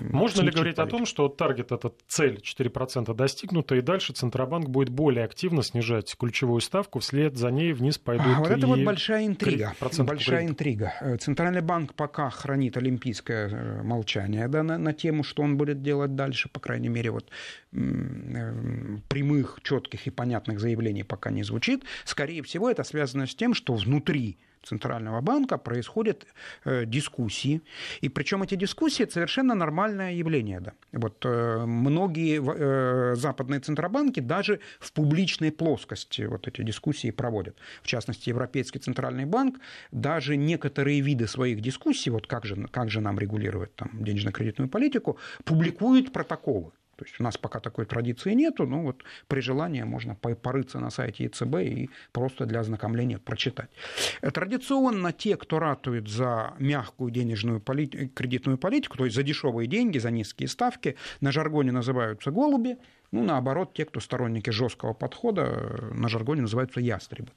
[0.00, 0.96] можно ли говорить политику.
[0.96, 6.14] о том, что таргет, эта цель 4% достигнута, и дальше Центробанк будет более активно снижать
[6.18, 9.74] ключевую ставку, вслед за ней вниз пойдут а Вот это вот большая интрига.
[9.80, 10.50] Большая кредит.
[10.50, 10.92] интрига.
[11.00, 15.82] Э, Центральный банк пока хранит олимпийское э, молчание да, на, на тему, что он будет
[15.82, 17.28] делать дальше, по крайней мере, вот
[17.72, 21.84] э, прямых, четких и понятных заявлений пока не звучит.
[22.04, 26.26] Скорее всего, это связано с тем, что внутри Центрального банка происходят
[26.64, 27.60] э, дискуссии.
[28.00, 30.60] И причем эти дискуссии это совершенно нормальное явление.
[30.60, 30.72] Да.
[30.92, 37.56] Вот, э, многие э, западные центробанки даже в публичной плоскости вот эти дискуссии проводят.
[37.82, 39.60] В частности, Европейский центральный банк
[39.92, 45.18] даже некоторые виды своих дискуссий, вот как же, как же нам регулировать там, денежно-кредитную политику,
[45.44, 46.72] публикуют протоколы.
[46.98, 50.90] То есть у нас пока такой традиции нету, но вот при желании можно порыться на
[50.90, 53.70] сайте ЕЦБ и просто для ознакомления прочитать.
[54.20, 58.14] Традиционно те, кто ратует за мягкую денежную полит...
[58.14, 62.78] кредитную политику, то есть за дешевые деньги, за низкие ставки, на жаргоне называются голуби,
[63.10, 67.30] ну, наоборот, те, кто сторонники жесткого подхода, на жаргоне называются ястребы.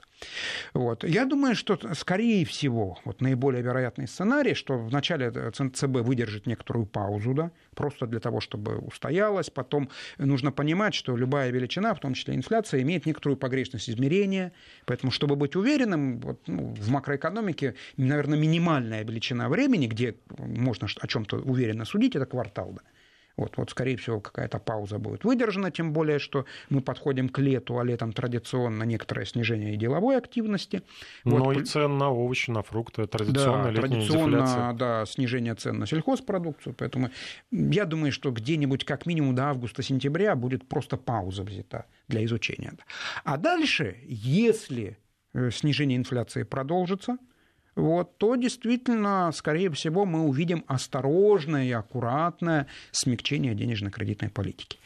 [0.74, 1.04] Вот.
[1.04, 7.34] Я думаю, что, скорее всего, вот наиболее вероятный сценарий, что вначале ЦБ выдержит некоторую паузу,
[7.34, 9.50] да, просто для того, чтобы устоялась.
[9.50, 14.52] Потом нужно понимать, что любая величина, в том числе инфляция, имеет некоторую погрешность измерения.
[14.86, 21.08] Поэтому, чтобы быть уверенным, вот, ну, в макроэкономике, наверное, минимальная величина времени, где можно о
[21.08, 22.74] чем-то уверенно судить, это квартал.
[22.74, 22.82] Да.
[23.42, 27.80] Вот, вот, скорее всего, какая-то пауза будет выдержана, тем более, что мы подходим к лету,
[27.80, 30.84] а летом традиционно некоторое снижение деловой активности.
[31.26, 31.58] Но вот.
[31.58, 34.74] и цен на овощи, на фрукты, традиционно да, традиционно, дефляция.
[34.74, 37.10] да, снижение цен на сельхозпродукцию, поэтому
[37.50, 42.74] я думаю, что где-нибудь как минимум до августа-сентября будет просто пауза взята для изучения.
[43.24, 45.00] А дальше, если
[45.34, 47.18] э, снижение инфляции продолжится,
[47.76, 54.78] вот, то действительно, скорее всего, мы увидим осторожное и аккуратное смягчение денежно-кредитной политики.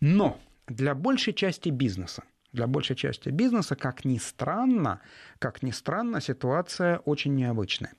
[0.00, 5.00] Но для большей части бизнеса, для большей части бизнеса, как ни странно,
[5.38, 7.92] как ни странно, ситуация очень необычная.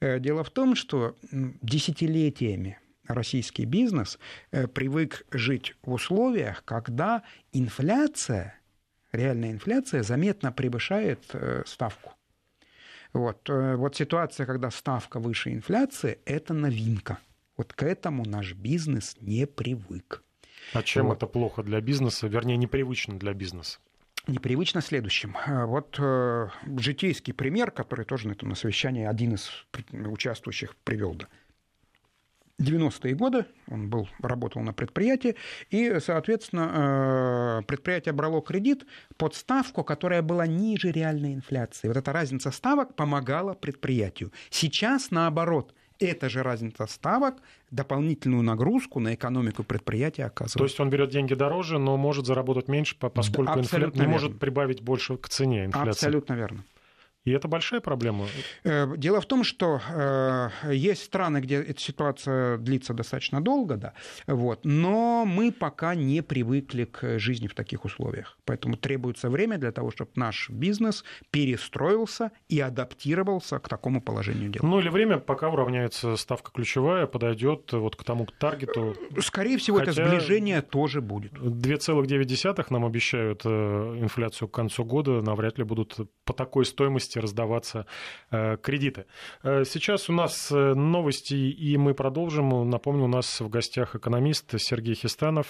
[0.00, 4.18] Э, дело в том, что десятилетиями российский бизнес
[4.50, 8.58] э, привык жить в условиях, когда инфляция,
[9.12, 12.12] реальная инфляция заметно превышает э, ставку.
[13.12, 17.18] Вот, э, вот ситуация, когда ставка выше инфляции, это новинка.
[17.56, 20.22] Вот к этому наш бизнес не привык.
[20.72, 21.18] А чем вот.
[21.18, 23.78] это плохо для бизнеса, вернее, непривычно для бизнеса?
[24.26, 25.36] непривычно следующим.
[25.46, 26.48] Э, вот э,
[26.78, 29.50] житейский пример, который тоже на этом совещании один из
[29.90, 31.14] участвующих привел.
[31.14, 31.26] Да.
[32.60, 35.36] 90-е годы он был, работал на предприятии,
[35.70, 38.86] и, соответственно, э, предприятие брало кредит
[39.16, 41.88] под ставку, которая была ниже реальной инфляции.
[41.88, 44.32] Вот эта разница ставок помогала предприятию.
[44.50, 47.36] Сейчас, наоборот, эта же разница ставок
[47.70, 50.58] дополнительную нагрузку на экономику предприятия оказывает.
[50.58, 53.90] То есть он берет деньги дороже, но может заработать меньше, поскольку инфля...
[53.94, 55.90] не может прибавить больше к цене инфляции.
[55.90, 56.64] Абсолютно верно.
[57.24, 58.26] И это большая проблема.
[58.64, 63.92] Э, дело в том, что э, есть страны, где эта ситуация длится достаточно долго, да,
[64.26, 68.38] вот, но мы пока не привыкли к жизни в таких условиях.
[68.44, 74.62] Поэтому требуется время для того, чтобы наш бизнес перестроился и адаптировался к такому положению дел.
[74.64, 78.96] Ну или время, пока уравняется ставка ключевая, подойдет вот к тому к таргету.
[79.20, 81.32] Скорее всего, Хотя это сближение тоже будет.
[81.34, 83.48] 2,9 нам обещают э,
[84.00, 87.86] инфляцию к концу года, навряд ли будут по такой стоимости возможности раздаваться
[88.30, 89.06] э, кредиты.
[89.42, 92.68] Э, сейчас у нас э, новости, и мы продолжим.
[92.68, 95.46] Напомню, у нас в гостях экономист Сергей Хистанов.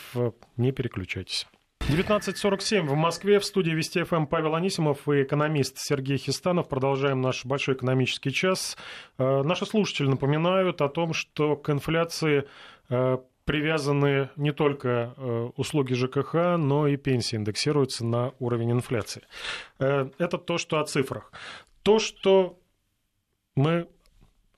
[0.57, 1.47] Не переключайтесь.
[1.89, 6.69] 19.47 в Москве в студии Вести ФМ Павел Анисимов и экономист Сергей Хистанов.
[6.69, 8.77] Продолжаем наш большой экономический час.
[9.19, 12.45] Наши слушатели напоминают о том, что к инфляции
[13.45, 19.23] привязаны не только э, услуги ЖКХ, но и пенсии индексируются на уровень инфляции.
[19.79, 21.33] Э, это то, что о цифрах.
[21.83, 22.59] То, что
[23.57, 23.89] мы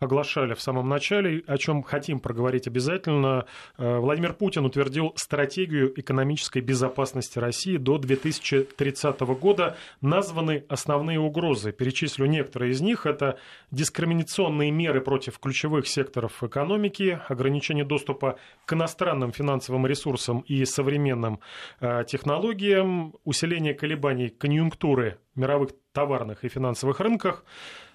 [0.04, 3.46] оглашали в самом начале, о чем хотим проговорить обязательно.
[3.76, 9.76] Э, Владимир Путин утвердил стратегию экономической безопасности России до 2030 года.
[10.00, 11.72] Названы основные угрозы.
[11.72, 13.06] Перечислю некоторые из них.
[13.06, 13.38] Это
[13.70, 21.40] дискриминационные меры против ключевых секторов экономики, ограничение доступа к иностранным финансовым ресурсам и современным
[21.80, 27.44] э, технологиям, усиление колебаний конъюнктуры мировых товарных и финансовых рынках,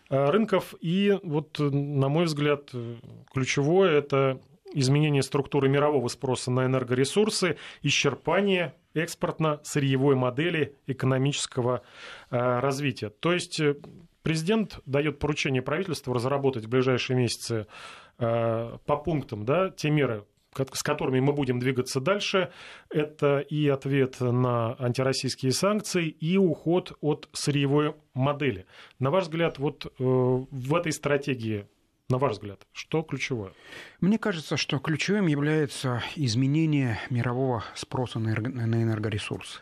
[0.09, 0.73] рынков.
[0.81, 2.71] И вот, на мой взгляд,
[3.31, 4.41] ключевое это
[4.73, 11.81] изменение структуры мирового спроса на энергоресурсы, исчерпание экспортно-сырьевой модели экономического
[12.29, 13.09] э, развития.
[13.09, 13.75] То есть э,
[14.23, 17.67] президент дает поручение правительству разработать в ближайшие месяцы
[18.17, 20.25] э, по пунктам да, те меры,
[20.55, 22.51] с которыми мы будем двигаться дальше,
[22.89, 28.65] это и ответ на антироссийские санкции, и уход от сырьевой модели.
[28.99, 31.65] На ваш взгляд, вот э, в этой стратегии
[32.09, 33.53] на ваш взгляд, что ключевое?
[34.01, 39.61] Мне кажется, что ключевым является изменение мирового спроса на энергоресурсы.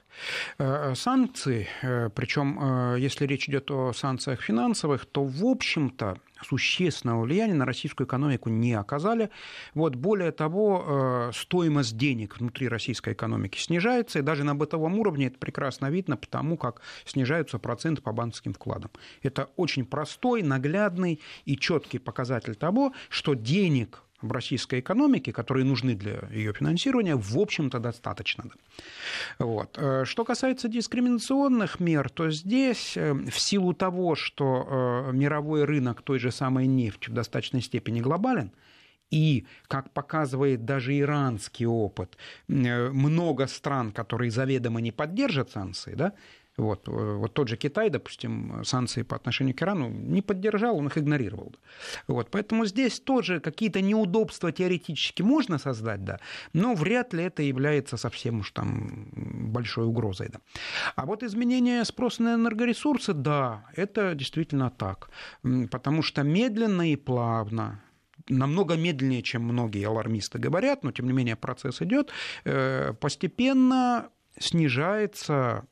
[0.57, 7.53] Э, санкции, э, причем если речь идет о санкциях финансовых, то в общем-то существенного влияния
[7.53, 9.29] на российскую экономику не оказали.
[9.73, 15.27] Вот, более того, э, стоимость денег внутри российской экономики снижается, и даже на бытовом уровне
[15.27, 18.91] это прекрасно видно, потому как снижаются проценты по банковским вкладам.
[19.21, 25.95] Это очень простой, наглядный и четкий показатель того, что денег в российской экономике, которые нужны
[25.95, 28.45] для ее финансирования, в общем-то, достаточно.
[29.39, 29.77] Вот.
[29.77, 36.01] Э, что касается дискриминационных мер, то здесь э, в силу того, что э, мировой рынок
[36.01, 38.51] той же самой нефти в достаточной степени глобален,
[39.09, 46.11] и, как показывает даже иранский опыт, много стран, которые заведомо не поддержат санкции, да,
[46.57, 50.87] вот, э, вот тот же Китай, допустим, санкции по отношению к Ирану не поддержал, он
[50.87, 51.55] их игнорировал.
[52.07, 56.19] Вот, поэтому здесь тоже какие-то неудобства теоретически можно создать, да,
[56.53, 59.07] но вряд ли это является совсем уж там
[59.51, 60.29] большой угрозой.
[60.29, 60.39] Да.
[60.95, 65.09] А вот изменение спроса на энергоресурсы, да, это действительно так.
[65.71, 67.81] Потому что медленно и плавно
[68.29, 72.11] намного медленнее, чем многие алармисты говорят, но тем не менее процесс идет,
[72.45, 75.65] э, постепенно снижается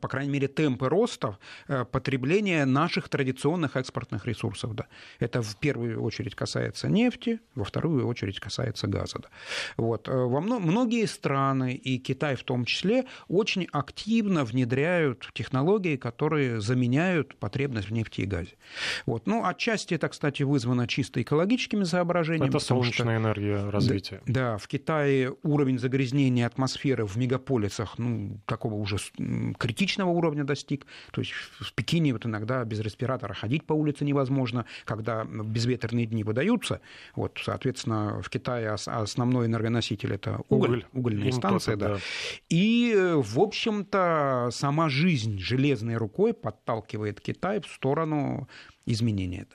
[0.00, 4.74] по крайней мере, темпы роста э, потребления наших традиционных экспортных ресурсов.
[4.74, 4.86] Да.
[5.18, 9.18] Это в первую очередь касается нефти, во вторую очередь касается газа.
[9.18, 9.28] Да.
[9.76, 10.08] Вот.
[10.08, 17.36] Э, во многие страны, и Китай в том числе, очень активно внедряют технологии, которые заменяют
[17.36, 18.52] потребность в нефти и газе.
[19.06, 19.26] Вот.
[19.26, 22.48] Ну, отчасти это, кстати, вызвано чисто экологическими соображениями.
[22.48, 24.22] Это солнечная что, энергия развития.
[24.26, 28.98] Да, да, в Китае уровень загрязнения атмосферы в мегаполисах ну, такого уже
[29.66, 30.86] критичного уровня достиг.
[31.10, 36.22] То есть в Пекине вот иногда без респиратора ходить по улице невозможно, когда безветренные дни
[36.22, 36.80] выдаются.
[37.16, 40.84] Вот, соответственно, в Китае основной энергоноситель это уголь, уголь.
[40.92, 41.76] угольная станция.
[41.76, 41.88] Да.
[41.88, 41.98] Да.
[42.48, 48.48] И, в общем-то, сама жизнь железной рукой подталкивает Китай в сторону
[48.86, 49.46] изменения.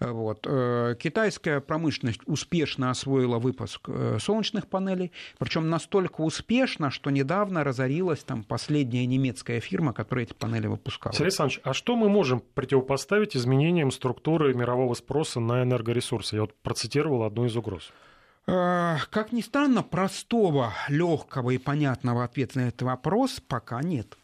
[0.00, 0.46] Вот.
[0.48, 8.20] Э, китайская промышленность успешно освоила выпуск э, солнечных панелей, причем настолько успешно, что недавно разорилась
[8.20, 11.12] там последняя немецкая фирма, которая эти панели выпускала.
[11.12, 16.36] Сергей Александрович, а что мы можем противопоставить изменениям структуры мирового спроса на энергоресурсы?
[16.36, 17.92] Я вот процитировал одну из угроз.
[18.46, 24.16] Э, как ни странно, простого, легкого и понятного ответа на этот вопрос пока нет.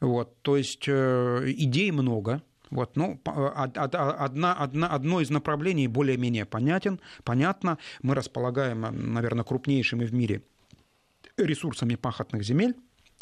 [0.00, 2.42] Вот, то есть идей много,
[2.74, 7.78] вот, ну, одна, одна, одно из направлений более-менее понятен, понятно.
[8.02, 8.80] Мы располагаем,
[9.14, 10.42] наверное, крупнейшими в мире
[11.36, 12.74] ресурсами пахотных земель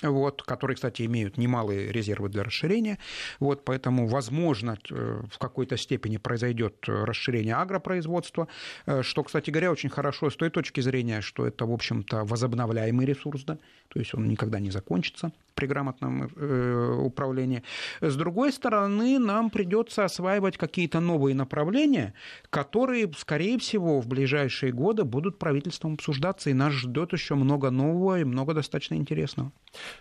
[0.03, 2.99] вот, которые, кстати, имеют немалые резервы для расширения.
[3.39, 8.49] Вот, поэтому, возможно, э, в какой-то степени произойдет расширение агропроизводства,
[8.87, 13.07] э, что, кстати говоря, очень хорошо с той точки зрения, что это, в общем-то, возобновляемый
[13.07, 17.63] ресурс, да, то есть он никогда не закончится при грамотном э, управлении.
[18.01, 22.15] С другой стороны, нам придется осваивать какие-то новые направления,
[22.51, 28.21] которые, скорее всего, в ближайшие годы будут правительством обсуждаться, и нас ждет еще много нового
[28.21, 29.53] и много достаточно интересного.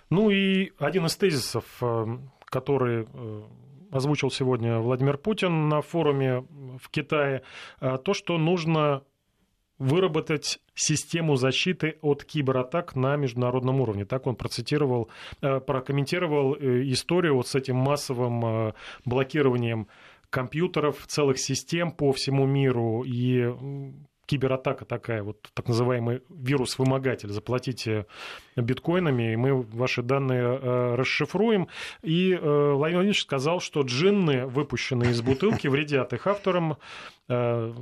[0.09, 3.41] Ну и один из тезисов, э, который э,
[3.91, 6.45] озвучил сегодня Владимир Путин на форуме
[6.81, 7.43] в Китае,
[7.79, 9.03] то, что нужно
[9.82, 14.05] выработать систему защиты от кибератак на международном уровне.
[14.05, 15.09] Так он процитировал,
[15.41, 18.73] э, прокомментировал э, историю вот с этим массовым э,
[19.05, 19.88] блокированием
[20.29, 23.51] компьютеров, целых систем по всему миру и
[24.27, 27.29] кибератака такая, вот так называемый вирус-вымогатель.
[27.29, 28.05] Заплатите
[28.55, 31.67] биткоинами, и мы ваши данные расшифруем.
[32.01, 36.77] И Владимир Владимирович сказал, что джинны, выпущенные из бутылки, вредят их авторам.
[37.30, 37.74] Э,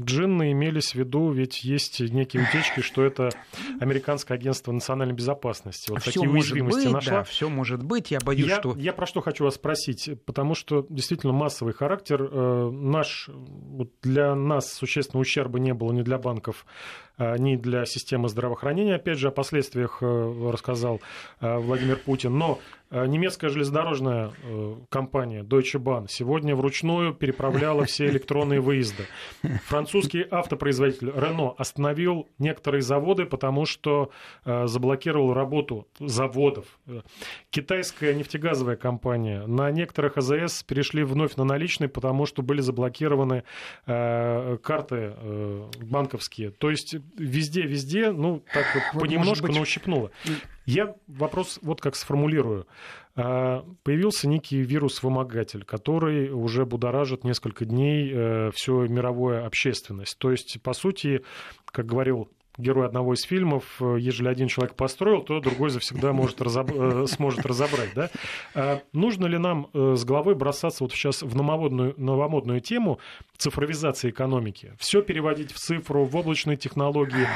[0.00, 3.30] джинны имелись в виду, ведь есть некие утечки, что это
[3.78, 5.90] американское агентство национальной безопасности.
[5.90, 7.18] Вот все такие уязвимости быть, нашла.
[7.18, 8.74] Да, все может быть, я боюсь, я, что...
[8.76, 12.28] Я про что хочу вас спросить, потому что действительно массовый характер.
[12.32, 16.66] Э, наш, вот для нас существенного ущерба не было ни для банков,
[17.18, 18.96] э, ни для системы здравоохранения.
[18.96, 21.00] Опять же, о последствиях рассказал
[21.40, 22.36] Владимир Путин.
[22.36, 22.58] Но
[22.92, 24.30] немецкая железнодорожная
[24.90, 29.04] компания Deutsche Bahn сегодня вручную переправляла все электронные выезды.
[29.64, 34.10] Французский автопроизводитель Renault остановил некоторые заводы, потому что
[34.44, 36.66] заблокировал работу заводов.
[37.50, 43.44] Китайская нефтегазовая компания на некоторых АЗС перешли вновь на наличные, потому что были заблокированы
[43.86, 45.14] карты
[45.80, 46.50] банковские.
[46.50, 49.56] То есть везде-везде, ну, так вот понемножку, быть...
[49.56, 50.10] но ущипнуло.
[50.66, 52.66] Я вопрос вот как сформулирую.
[53.14, 60.16] А, появился некий вирус-вымогатель, который уже будоражит несколько дней э, всю мировую общественность.
[60.18, 61.22] То есть, по сути,
[61.66, 66.40] как говорил герой одного из фильмов, э, ежели один человек построил, то другой завсегда может
[66.40, 66.70] разоб...
[66.72, 67.90] Э, сможет разобрать.
[67.94, 68.10] Да?
[68.54, 72.98] А нужно ли нам с головой бросаться вот сейчас в новомодную, новомодную тему
[73.36, 74.72] цифровизации экономики?
[74.78, 77.26] Все переводить в цифру, в облачные технологии?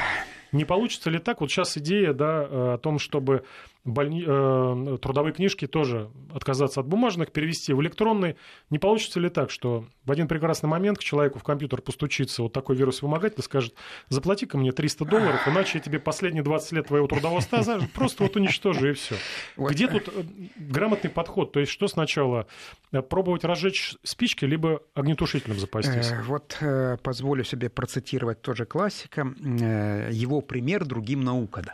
[0.51, 1.41] Не получится ли так?
[1.41, 3.43] Вот сейчас идея да, э, о том, чтобы
[3.87, 4.23] больни...
[4.25, 8.35] э, трудовые книжки тоже отказаться от бумажных, перевести в электронные.
[8.69, 12.53] Не получится ли так, что в один прекрасный момент к человеку в компьютер постучится вот
[12.53, 13.73] такой вирус-вымогатель и скажет,
[14.09, 18.35] заплати-ка мне 300 долларов, иначе я тебе последние 20 лет твоего трудового стажа просто вот
[18.35, 19.15] уничтожу и все.
[19.55, 20.23] Где тут э,
[20.57, 21.53] грамотный подход?
[21.53, 22.47] То есть что сначала?
[22.91, 26.11] Э, пробовать разжечь спички, либо огнетушителем запастись?
[26.25, 26.57] Вот
[27.03, 29.21] позволю себе процитировать тоже классика.
[29.21, 31.61] Его пример другим наука.
[31.63, 31.71] Да.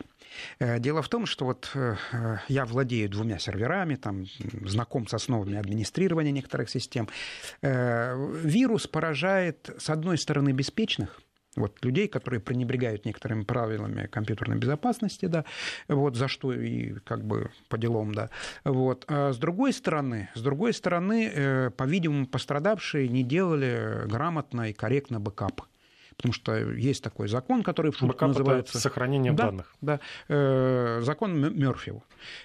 [0.60, 4.24] Дело в том, что вот Э, я владею двумя серверами, там,
[4.64, 7.08] знаком с основами администрирования некоторых систем.
[7.62, 11.20] Э, вирус поражает, с одной стороны, беспечных,
[11.56, 15.44] вот, людей, которые пренебрегают некоторыми правилами компьютерной безопасности, да,
[15.88, 18.30] вот, за что и как бы по делам, да.
[18.64, 19.04] Вот.
[19.08, 25.20] А с другой стороны, с другой стороны, э, по-видимому, пострадавшие не делали грамотно и корректно
[25.20, 25.62] бэкап
[26.16, 28.78] потому что есть такой закон, который в шутку называется...
[28.80, 29.74] сохранение да, данных.
[29.80, 32.02] Да, э, закон Мёрфи.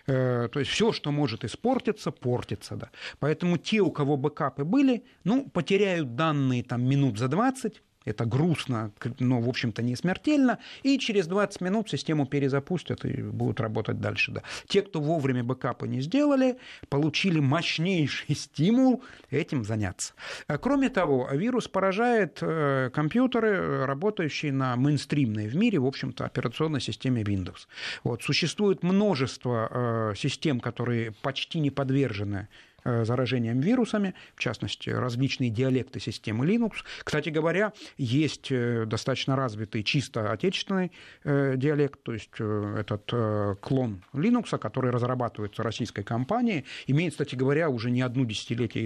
[0.07, 2.75] Э, то есть все, что может испортиться, портится.
[2.75, 2.89] Да.
[3.19, 8.91] Поэтому те, у кого бэкапы были, ну, потеряют данные там минут за 20, это грустно,
[9.19, 10.59] но, в общем-то, не смертельно.
[10.83, 14.31] И через 20 минут систему перезапустят и будут работать дальше.
[14.31, 14.43] Да.
[14.67, 16.57] Те, кто вовремя бэкапы не сделали,
[16.89, 20.13] получили мощнейший стимул этим заняться.
[20.47, 26.81] А кроме того, вирус поражает э, компьютеры, работающие на мейнстримной в мире, в общем-то, операционной
[26.81, 27.67] системе Windows.
[28.03, 28.23] Вот.
[28.23, 29.69] Существует множество
[30.11, 32.47] э, систем, которые почти не подвержены
[32.83, 36.73] заражением вирусами, в частности, различные диалекты системы Linux.
[37.03, 40.91] Кстати говоря, есть э, достаточно развитый чисто отечественный
[41.23, 47.91] э, диалект, то есть этот клон Linux, который разрабатывается российской компанией, имеет, кстати говоря, уже
[47.91, 48.85] не одну десятилетие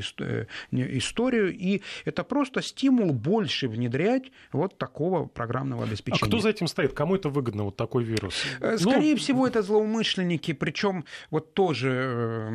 [0.72, 6.26] историю, и это просто стимул больше внедрять вот такого программного обеспечения.
[6.26, 6.94] А кто за этим стоит?
[6.94, 8.36] Кому это выгодно, вот такой вирус?
[8.78, 9.18] Скорее ну...
[9.18, 12.48] всего, это злоумышленники, причем вот тоже,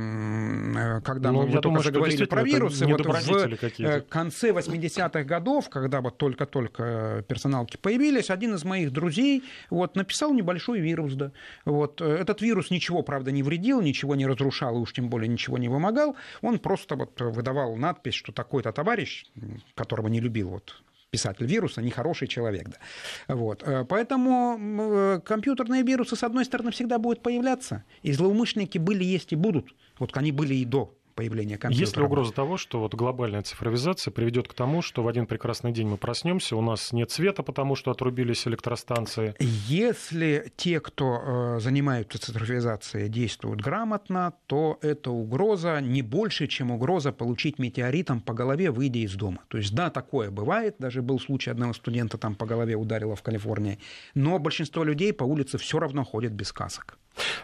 [1.05, 5.69] когда когда ну, мы вот только заговорили про вирусы, вот в э, конце 80-х годов,
[5.69, 11.15] когда вот только-только персоналки появились, один из моих друзей вот, написал небольшой вирус.
[11.15, 11.33] Да.
[11.65, 15.29] Вот, э, этот вирус ничего, правда, не вредил, ничего не разрушал, и уж тем более
[15.29, 16.17] ничего не вымогал.
[16.43, 19.27] Он просто вот выдавал надпись, что такой-то товарищ,
[19.75, 22.69] которого не любил вот писатель вируса, нехороший человек.
[22.69, 23.35] Да.
[23.35, 23.63] Вот.
[23.67, 29.37] Э, поэтому компьютерные вирусы, с одной стороны, всегда будут появляться, и злоумышленники были, есть и
[29.37, 29.75] будут.
[29.99, 31.85] Вот они были и до появления компьютера.
[31.85, 35.73] Есть ли угроза того, что вот глобальная цифровизация приведет к тому, что в один прекрасный
[35.73, 39.35] день мы проснемся, у нас нет света, потому что отрубились электростанции?
[39.41, 47.11] Если те, кто э, занимаются цифровизацией, действуют грамотно, то эта угроза не больше, чем угроза
[47.11, 49.41] получить метеоритом по голове, выйдя из дома.
[49.49, 53.23] То есть да, такое бывает, даже был случай одного студента там по голове ударило в
[53.23, 53.81] Калифорнии,
[54.15, 56.97] но большинство людей по улице все равно ходят без касок.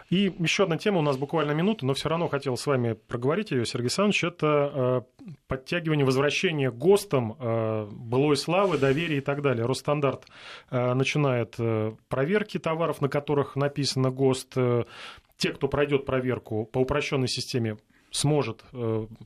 [0.09, 3.51] И еще одна тема, у нас буквально минута, но все равно хотел с вами проговорить
[3.51, 9.65] ее, Сергей Александрович, это э, подтягивание, возвращение ГОСТам э, былой славы, доверия и так далее.
[9.65, 10.25] Росстандарт
[10.69, 11.55] э, начинает
[12.07, 14.57] проверки товаров, на которых написано ГОСТ.
[15.37, 17.77] Те, кто пройдет проверку по упрощенной системе,
[18.11, 18.63] сможет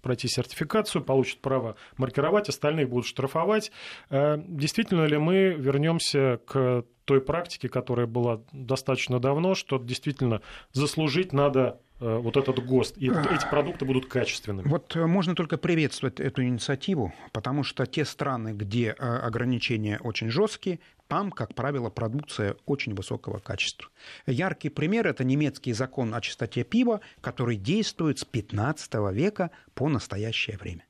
[0.01, 3.71] пройти сертификацию, получит право маркировать, остальных будут штрафовать.
[4.09, 11.59] Действительно ли мы вернемся к той практике, которая была достаточно давно, что действительно заслужить надо
[11.59, 14.67] э, вот этот ГОСТ, и эти продукты будут качественными.
[14.67, 20.29] Вот э, можно только приветствовать эту инициативу, потому что те страны, где э, ограничения очень
[20.29, 23.89] жесткие, там, как правило, продукция очень высокого качества.
[24.27, 30.57] Яркий пример– это немецкий закон о чистоте пива, который действует с 15 века по настоящее
[30.57, 30.83] время.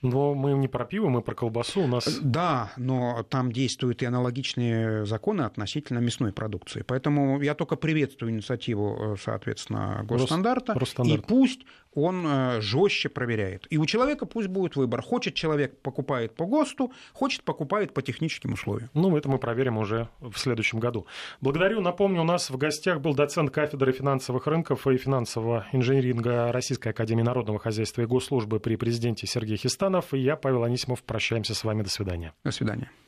[0.00, 1.82] Но мы не про пиво, мы про колбасу.
[1.82, 2.20] У нас...
[2.22, 6.84] Да, но там действуют и аналогичные законы относительно мясной продукции.
[6.86, 10.74] Поэтому я только приветствую инициативу, э, соответственно, госстандарта.
[10.74, 11.24] Росстандарт.
[11.24, 11.60] И пусть
[12.02, 13.66] он э, жестче проверяет.
[13.70, 15.02] И у человека пусть будет выбор.
[15.02, 18.90] Хочет человек покупает по ГОСТу, хочет покупает по техническим условиям.
[18.94, 21.06] Ну, это мы проверим уже в следующем году.
[21.40, 21.80] Благодарю.
[21.80, 27.22] Напомню, у нас в гостях был доцент кафедры финансовых рынков и финансового инжиниринга Российской Академии
[27.22, 30.14] Народного Хозяйства и Госслужбы при президенте Сергей Хистанов.
[30.14, 31.82] И я, Павел Анисимов, прощаемся с вами.
[31.82, 32.32] До свидания.
[32.44, 32.90] До свидания.